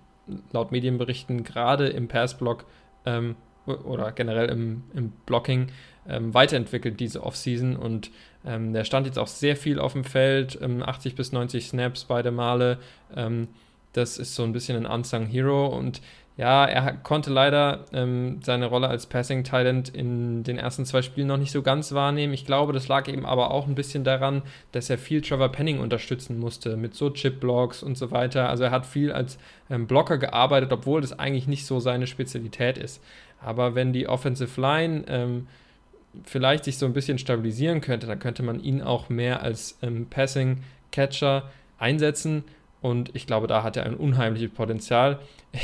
[0.51, 2.65] laut Medienberichten gerade im Passblock
[3.05, 3.35] ähm,
[3.65, 5.67] oder generell im, im Blocking
[6.07, 8.11] ähm, weiterentwickelt diese Offseason und
[8.45, 12.05] ähm, der stand jetzt auch sehr viel auf dem Feld, 80 ähm, bis 90 Snaps
[12.05, 12.77] beide Male.
[13.15, 13.47] Ähm,
[13.93, 16.01] das ist so ein bisschen ein Unsung Hero und
[16.37, 21.27] ja, er konnte leider ähm, seine Rolle als Passing Talent in den ersten zwei Spielen
[21.27, 22.33] noch nicht so ganz wahrnehmen.
[22.33, 24.41] Ich glaube, das lag eben aber auch ein bisschen daran,
[24.73, 28.49] dass er viel Trevor Penning unterstützen musste mit so Chip-Blocks und so weiter.
[28.49, 29.37] Also er hat viel als
[29.69, 33.01] ähm, Blocker gearbeitet, obwohl das eigentlich nicht so seine Spezialität ist.
[33.41, 35.47] Aber wenn die Offensive Line ähm,
[36.25, 40.07] vielleicht sich so ein bisschen stabilisieren könnte, dann könnte man ihn auch mehr als ähm,
[40.09, 42.43] Passing Catcher einsetzen
[42.85, 45.17] und ich glaube, da hat er ein unheimliches Potenzial.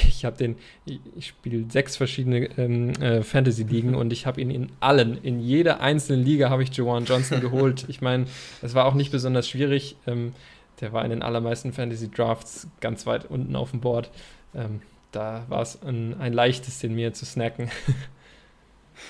[0.07, 4.71] Ich habe den, ich spiele sechs verschiedene ähm, äh, Fantasy-Ligen und ich habe ihn in
[4.79, 7.85] allen, in jeder einzelnen Liga habe ich Jawan Johnson geholt.
[7.87, 8.25] Ich meine,
[8.61, 9.95] es war auch nicht besonders schwierig.
[10.07, 10.33] Ähm,
[10.79, 14.09] der war in den allermeisten Fantasy-Drafts ganz weit unten auf dem Board.
[14.55, 14.81] Ähm,
[15.11, 17.69] da war es ein, ein leichtes, den mir zu snacken.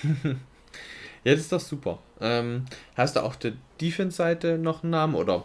[0.12, 0.34] ja,
[1.24, 1.98] das ist doch super.
[2.20, 5.44] Ähm, hast du auf der Defense-Seite noch einen Namen oder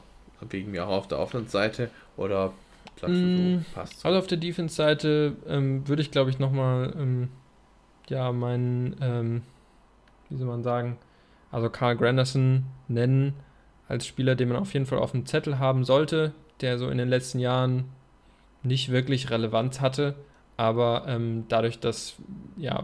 [0.49, 2.53] wegen mir auch auf der Offense-Seite oder
[2.99, 4.05] sagst du so, mm, passt?
[4.05, 7.29] Also auf der Defense-Seite ähm, würde ich, glaube ich, nochmal, ähm,
[8.09, 9.41] ja, meinen, ähm,
[10.29, 10.97] wie soll man sagen,
[11.51, 13.33] also Carl Granderson nennen
[13.87, 16.97] als Spieler, den man auf jeden Fall auf dem Zettel haben sollte, der so in
[16.97, 17.85] den letzten Jahren
[18.63, 20.15] nicht wirklich Relevanz hatte,
[20.57, 22.15] aber ähm, dadurch, dass
[22.57, 22.83] ja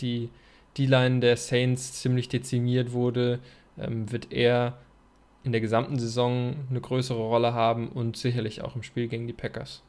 [0.00, 0.28] die
[0.76, 3.40] D-Line der Saints ziemlich dezimiert wurde,
[3.78, 4.78] ähm, wird er
[5.44, 9.32] in der gesamten Saison eine größere Rolle haben und sicherlich auch im Spiel gegen die
[9.32, 9.82] Packers.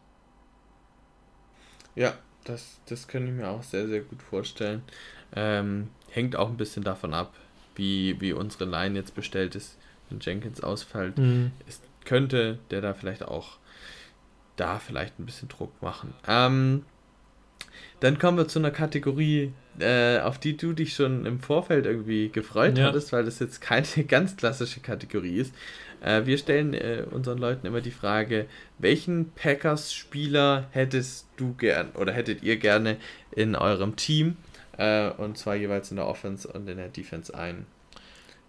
[1.96, 4.84] Ja, das, das kann ich mir auch sehr, sehr gut vorstellen.
[5.34, 7.34] Ähm, hängt auch ein bisschen davon ab,
[7.76, 9.78] wie, wie unsere Line jetzt bestellt ist.
[10.10, 11.52] Wenn Jenkins ausfällt, mhm.
[11.68, 13.58] ist, könnte der da vielleicht auch
[14.58, 16.14] da vielleicht ein bisschen Druck machen.
[16.28, 16.86] Ähm,
[18.02, 22.30] dann kommen wir zu einer Kategorie, äh, auf die du dich schon im Vorfeld irgendwie
[22.30, 22.86] gefreut ja.
[22.86, 25.54] hattest, weil das jetzt keine ganz klassische Kategorie ist.
[26.02, 28.46] Äh, wir stellen äh, unseren Leuten immer die Frage,
[28.78, 32.98] welchen Packers-Spieler hättest du gern oder hättet ihr gerne
[33.32, 34.38] in eurem Team?
[34.78, 37.66] Äh, und zwar jeweils in der Offense und in der Defense ein.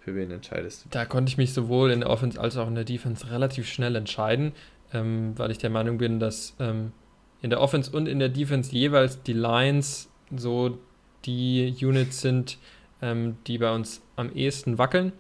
[0.00, 0.88] Für wen entscheidest du?
[0.90, 3.96] Da konnte ich mich sowohl in der Offense als auch in der Defense relativ schnell
[3.96, 4.52] entscheiden,
[4.92, 6.92] ähm, weil ich der Meinung bin, dass ähm,
[7.42, 10.78] in der Offense und in der Defense jeweils die Lines so
[11.26, 12.58] die Units sind,
[13.02, 15.12] ähm, die bei uns am ehesten wackeln.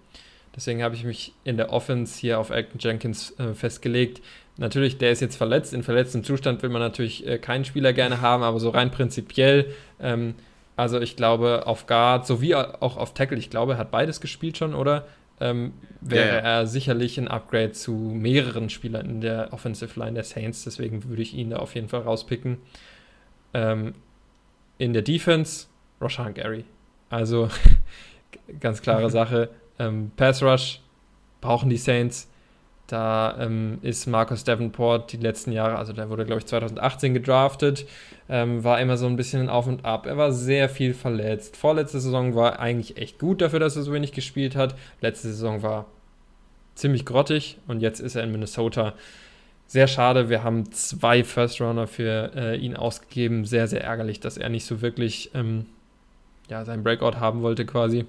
[0.54, 4.22] Deswegen habe ich mich in der Offense hier auf Elton Jenkins äh, festgelegt.
[4.56, 5.74] Natürlich, der ist jetzt verletzt.
[5.74, 9.74] In verletztem Zustand will man natürlich äh, keinen Spieler gerne haben, aber so rein prinzipiell.
[10.00, 10.34] Ähm,
[10.76, 14.56] also ich glaube, auf Guard sowie auch auf Tackle, ich glaube, er hat beides gespielt
[14.56, 15.06] schon, oder?
[15.40, 16.40] Ähm, wäre ja, ja.
[16.40, 20.64] er sicherlich ein Upgrade zu mehreren Spielern in der Offensive Line der Saints.
[20.64, 22.56] Deswegen würde ich ihn da auf jeden Fall rauspicken.
[23.52, 23.94] Ähm,
[24.78, 25.66] in der Defense
[26.00, 26.64] Roshan Gary.
[27.10, 27.48] Also
[28.60, 29.50] ganz klare Sache.
[29.78, 30.80] Ähm, Pass Rush
[31.40, 32.28] brauchen die Saints.
[32.86, 37.84] Da ähm, ist Marcus Davenport die letzten Jahre, also der wurde, glaube ich, 2018 gedraftet,
[38.28, 40.06] ähm, war immer so ein bisschen auf und ab.
[40.06, 41.56] Er war sehr viel verletzt.
[41.56, 44.76] Vorletzte Saison war eigentlich echt gut dafür, dass er so wenig gespielt hat.
[45.00, 45.86] Letzte Saison war
[46.76, 48.94] ziemlich grottig und jetzt ist er in Minnesota.
[49.66, 53.44] Sehr schade, wir haben zwei First Runner für äh, ihn ausgegeben.
[53.44, 55.66] Sehr, sehr ärgerlich, dass er nicht so wirklich ähm,
[56.48, 58.06] ja, seinen Breakout haben wollte quasi.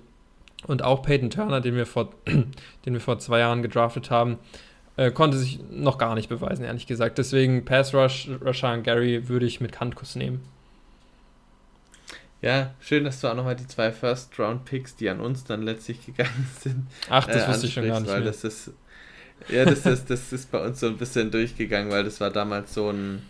[0.65, 4.37] Und auch Peyton Turner, den wir vor, den wir vor zwei Jahren gedraftet haben,
[4.95, 7.17] äh, konnte sich noch gar nicht beweisen, ehrlich gesagt.
[7.17, 10.41] Deswegen Pass Rush, Rashan Gary würde ich mit Handkuss nehmen.
[12.41, 16.49] Ja, schön, dass du auch nochmal die zwei First-Round-Picks, die an uns dann letztlich gegangen
[16.59, 16.87] sind.
[17.09, 18.09] Ach, das äh, wusste ich schon gar nicht.
[18.09, 18.27] Weil mehr.
[18.27, 18.71] das ist,
[19.49, 22.73] ja, das ist, das ist bei uns so ein bisschen durchgegangen, weil das war damals
[22.73, 23.23] so ein,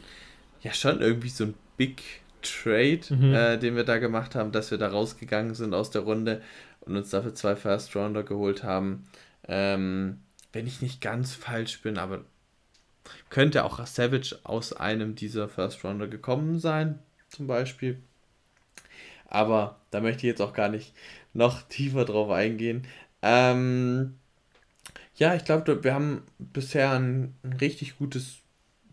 [0.61, 2.01] ja, schon irgendwie so ein Big
[2.49, 3.33] Trade, mhm.
[3.33, 6.41] äh, den wir da gemacht haben, dass wir da rausgegangen sind aus der Runde
[6.81, 9.07] und uns dafür zwei First Rounder geholt haben.
[9.47, 10.21] Ähm,
[10.53, 12.25] wenn ich nicht ganz falsch bin, aber
[13.29, 18.01] könnte auch Savage aus einem dieser First Rounder gekommen sein, zum Beispiel.
[19.27, 20.93] Aber da möchte ich jetzt auch gar nicht
[21.33, 22.87] noch tiefer drauf eingehen.
[23.21, 24.15] Ähm,
[25.15, 28.39] ja, ich glaube, wir haben bisher ein, ein richtig gutes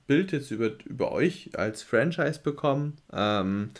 [0.06, 2.96] Bild jetzt über, über euch als Franchise bekommen.
[3.12, 3.70] Ähm,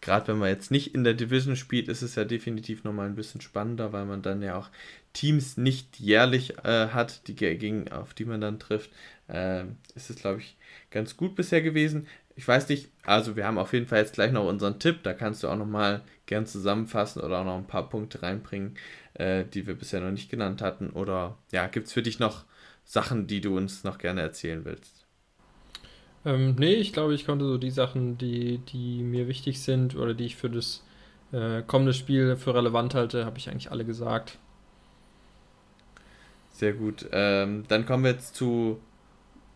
[0.00, 3.16] Gerade wenn man jetzt nicht in der Division spielt, ist es ja definitiv nochmal ein
[3.16, 4.70] bisschen spannender, weil man dann ja auch
[5.12, 8.90] Teams nicht jährlich äh, hat, die, gegen, auf die man dann trifft.
[9.28, 9.64] Äh,
[9.96, 10.56] ist es, glaube ich,
[10.90, 12.06] ganz gut bisher gewesen.
[12.36, 15.12] Ich weiß nicht, also wir haben auf jeden Fall jetzt gleich noch unseren Tipp, da
[15.12, 18.76] kannst du auch nochmal gern zusammenfassen oder auch noch ein paar Punkte reinbringen,
[19.14, 20.90] äh, die wir bisher noch nicht genannt hatten.
[20.90, 22.44] Oder ja, gibt es für dich noch
[22.84, 24.97] Sachen, die du uns noch gerne erzählen willst?
[26.28, 30.12] Ähm, nee, ich glaube, ich konnte so die Sachen, die, die mir wichtig sind oder
[30.12, 30.84] die ich für das
[31.32, 34.36] äh, kommende Spiel für relevant halte, habe ich eigentlich alle gesagt.
[36.52, 37.06] Sehr gut.
[37.12, 38.78] Ähm, dann kommen wir jetzt zu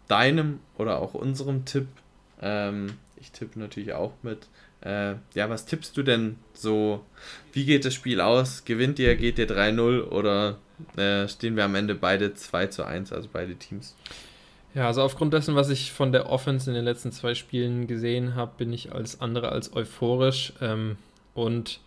[0.09, 1.89] deinem oder auch unserem Tipp.
[2.41, 4.47] Ähm, ich tippe natürlich auch mit.
[4.81, 7.05] Äh, ja, was tippst du denn so?
[7.53, 8.65] Wie geht das Spiel aus?
[8.65, 10.59] Gewinnt ihr, geht ihr 3-0 oder
[10.97, 13.95] äh, stehen wir am Ende beide 2 zu 1, also beide Teams?
[14.75, 18.35] Ja, also aufgrund dessen, was ich von der Offense in den letzten zwei Spielen gesehen
[18.35, 20.55] habe, bin ich als andere als euphorisch.
[20.63, 20.97] Ähm,
[21.35, 21.81] und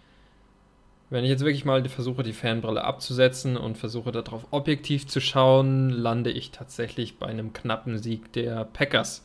[1.10, 5.90] wenn ich jetzt wirklich mal versuche, die Fanbrille abzusetzen und versuche darauf objektiv zu schauen,
[5.90, 9.24] lande ich tatsächlich bei einem knappen Sieg der Packers.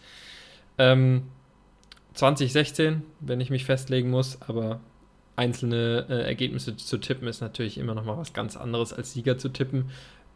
[0.79, 1.25] Ähm,
[2.15, 4.81] 2016, wenn ich mich festlegen muss, aber
[5.37, 9.39] einzelne äh, Ergebnisse zu tippen ist natürlich immer noch mal was ganz anderes als Sieger
[9.39, 9.91] zu tippen.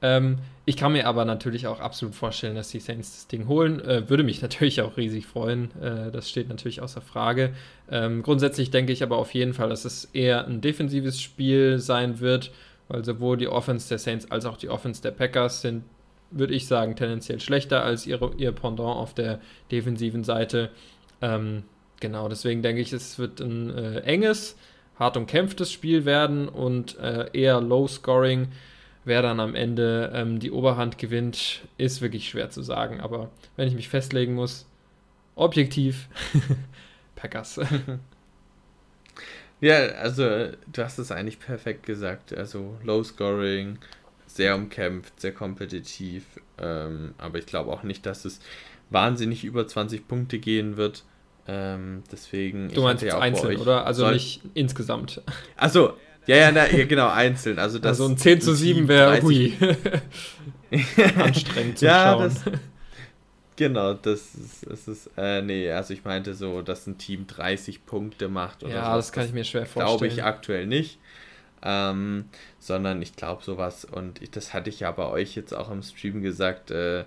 [0.04, 0.36] Ähm,
[0.66, 3.80] ich kann mir aber natürlich auch absolut vorstellen, dass die Saints das Ding holen.
[3.80, 5.70] Äh, würde mich natürlich auch riesig freuen.
[5.80, 7.54] Äh, das steht natürlich außer Frage.
[7.90, 12.20] Ähm, grundsätzlich denke ich aber auf jeden Fall, dass es eher ein defensives Spiel sein
[12.20, 12.52] wird,
[12.88, 15.84] weil sowohl die Offense der Saints als auch die Offense der Packers sind,
[16.30, 19.40] würde ich sagen, tendenziell schlechter als ihre, ihr Pendant auf der
[19.70, 20.70] defensiven Seite.
[21.22, 21.62] Ähm,
[22.00, 24.56] genau, deswegen denke ich, es wird ein äh, enges,
[24.98, 28.48] hart umkämpftes Spiel werden und äh, eher low-scoring.
[29.04, 33.00] Wer dann am Ende ähm, die Oberhand gewinnt, ist wirklich schwer zu sagen.
[33.00, 34.66] Aber wenn ich mich festlegen muss,
[35.34, 36.08] objektiv,
[37.16, 37.60] Packers.
[39.60, 42.36] ja, also du hast es eigentlich perfekt gesagt.
[42.36, 43.78] Also low-scoring,
[44.26, 46.24] sehr umkämpft, sehr kompetitiv.
[46.58, 48.40] Ähm, aber ich glaube auch nicht, dass es
[48.90, 51.04] wahnsinnig über 20 Punkte gehen wird.
[51.46, 52.70] Ähm, deswegen.
[52.70, 53.86] Du meinst ja einzeln, oder?
[53.86, 55.20] Also nicht insgesamt.
[55.56, 55.94] Achso,
[56.26, 57.58] ja, ja, na, ja, genau, einzeln.
[57.58, 59.54] Also, das also ein 10 zu 7 wäre hui.
[61.16, 62.22] Anstrengend zu ja, schauen.
[62.22, 62.44] Das,
[63.56, 67.84] genau, das ist, das ist äh, nee, also ich meinte so, dass ein Team 30
[67.84, 68.64] Punkte macht.
[68.64, 68.96] Oder ja, so.
[68.96, 69.98] das kann ich mir schwer vorstellen.
[69.98, 70.98] Glaube ich aktuell nicht.
[71.62, 72.26] Ähm,
[72.58, 75.82] sondern ich glaube sowas, und ich, das hatte ich ja bei euch jetzt auch im
[75.82, 77.04] Stream gesagt, äh, äh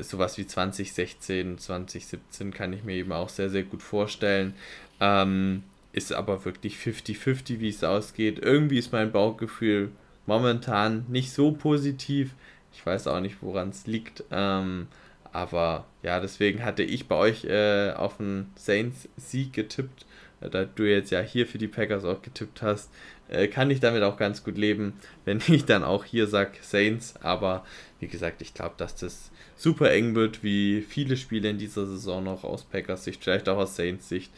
[0.00, 4.54] sowas wie 2016, 2017 kann ich mir eben auch sehr, sehr gut vorstellen.
[5.00, 8.38] Ähm, ist aber wirklich 50-50, wie es ausgeht.
[8.40, 9.90] Irgendwie ist mein Bauchgefühl
[10.26, 12.34] momentan nicht so positiv.
[12.72, 14.24] Ich weiß auch nicht, woran es liegt.
[14.30, 14.88] Ähm,
[15.32, 20.06] aber ja, deswegen hatte ich bei euch äh, auf einen Saints-Sieg getippt.
[20.40, 22.90] Äh, da du jetzt ja hier für die Packers auch getippt hast,
[23.28, 27.14] äh, kann ich damit auch ganz gut leben, wenn ich dann auch hier sage Saints.
[27.22, 27.64] Aber
[28.00, 32.24] wie gesagt, ich glaube, dass das super eng wird, wie viele Spiele in dieser Saison
[32.24, 34.32] noch aus Packers Sicht, vielleicht auch aus Saints Sicht.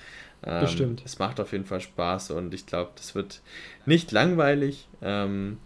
[0.46, 1.02] Ähm, Bestimmt.
[1.04, 3.40] Es macht auf jeden Fall Spaß und ich glaube, das wird
[3.86, 4.88] nicht langweilig.
[5.02, 5.58] Ähm,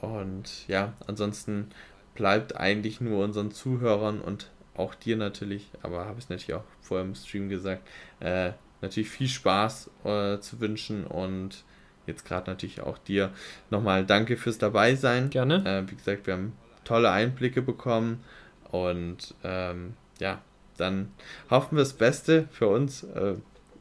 [0.00, 1.68] und ja, ansonsten
[2.14, 7.06] bleibt eigentlich nur unseren Zuhörern und auch dir natürlich, aber habe ich natürlich auch vorher
[7.06, 7.86] im Stream gesagt,
[8.20, 11.64] äh, natürlich viel Spaß äh, zu wünschen und
[12.06, 13.30] jetzt gerade natürlich auch dir
[13.70, 15.30] nochmal danke fürs Dabeisein.
[15.30, 15.64] Gerne.
[15.64, 16.52] Äh, wie gesagt, wir haben
[16.84, 18.24] tolle Einblicke bekommen
[18.70, 20.40] und ähm, ja,
[20.78, 21.12] dann
[21.50, 23.04] hoffen wir das Beste für uns.
[23.04, 23.34] Äh,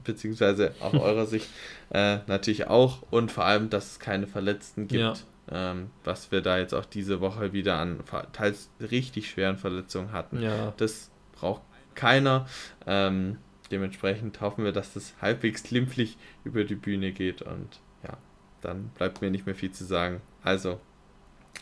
[0.04, 1.48] beziehungsweise auf eurer Sicht
[1.92, 5.02] äh, natürlich auch und vor allem, dass es keine Verletzten gibt,
[5.52, 5.72] ja.
[5.72, 8.00] ähm, was wir da jetzt auch diese Woche wieder an
[8.34, 10.42] teils richtig schweren Verletzungen hatten.
[10.42, 10.74] Ja.
[10.78, 11.62] Das braucht
[11.96, 12.48] keiner.
[12.86, 13.38] Ähm,
[13.72, 18.18] dementsprechend hoffen wir, dass das halbwegs glimpflich über die Bühne geht und ja,
[18.62, 20.22] dann bleibt mir nicht mehr viel zu sagen.
[20.44, 20.80] Also,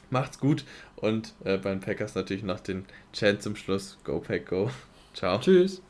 [0.10, 0.66] macht's gut
[0.96, 3.98] und äh, beim Packers natürlich noch den Chant zum Schluss.
[4.04, 4.70] Go Pack Go.
[5.14, 5.40] Ciao.
[5.40, 5.82] Tschüss.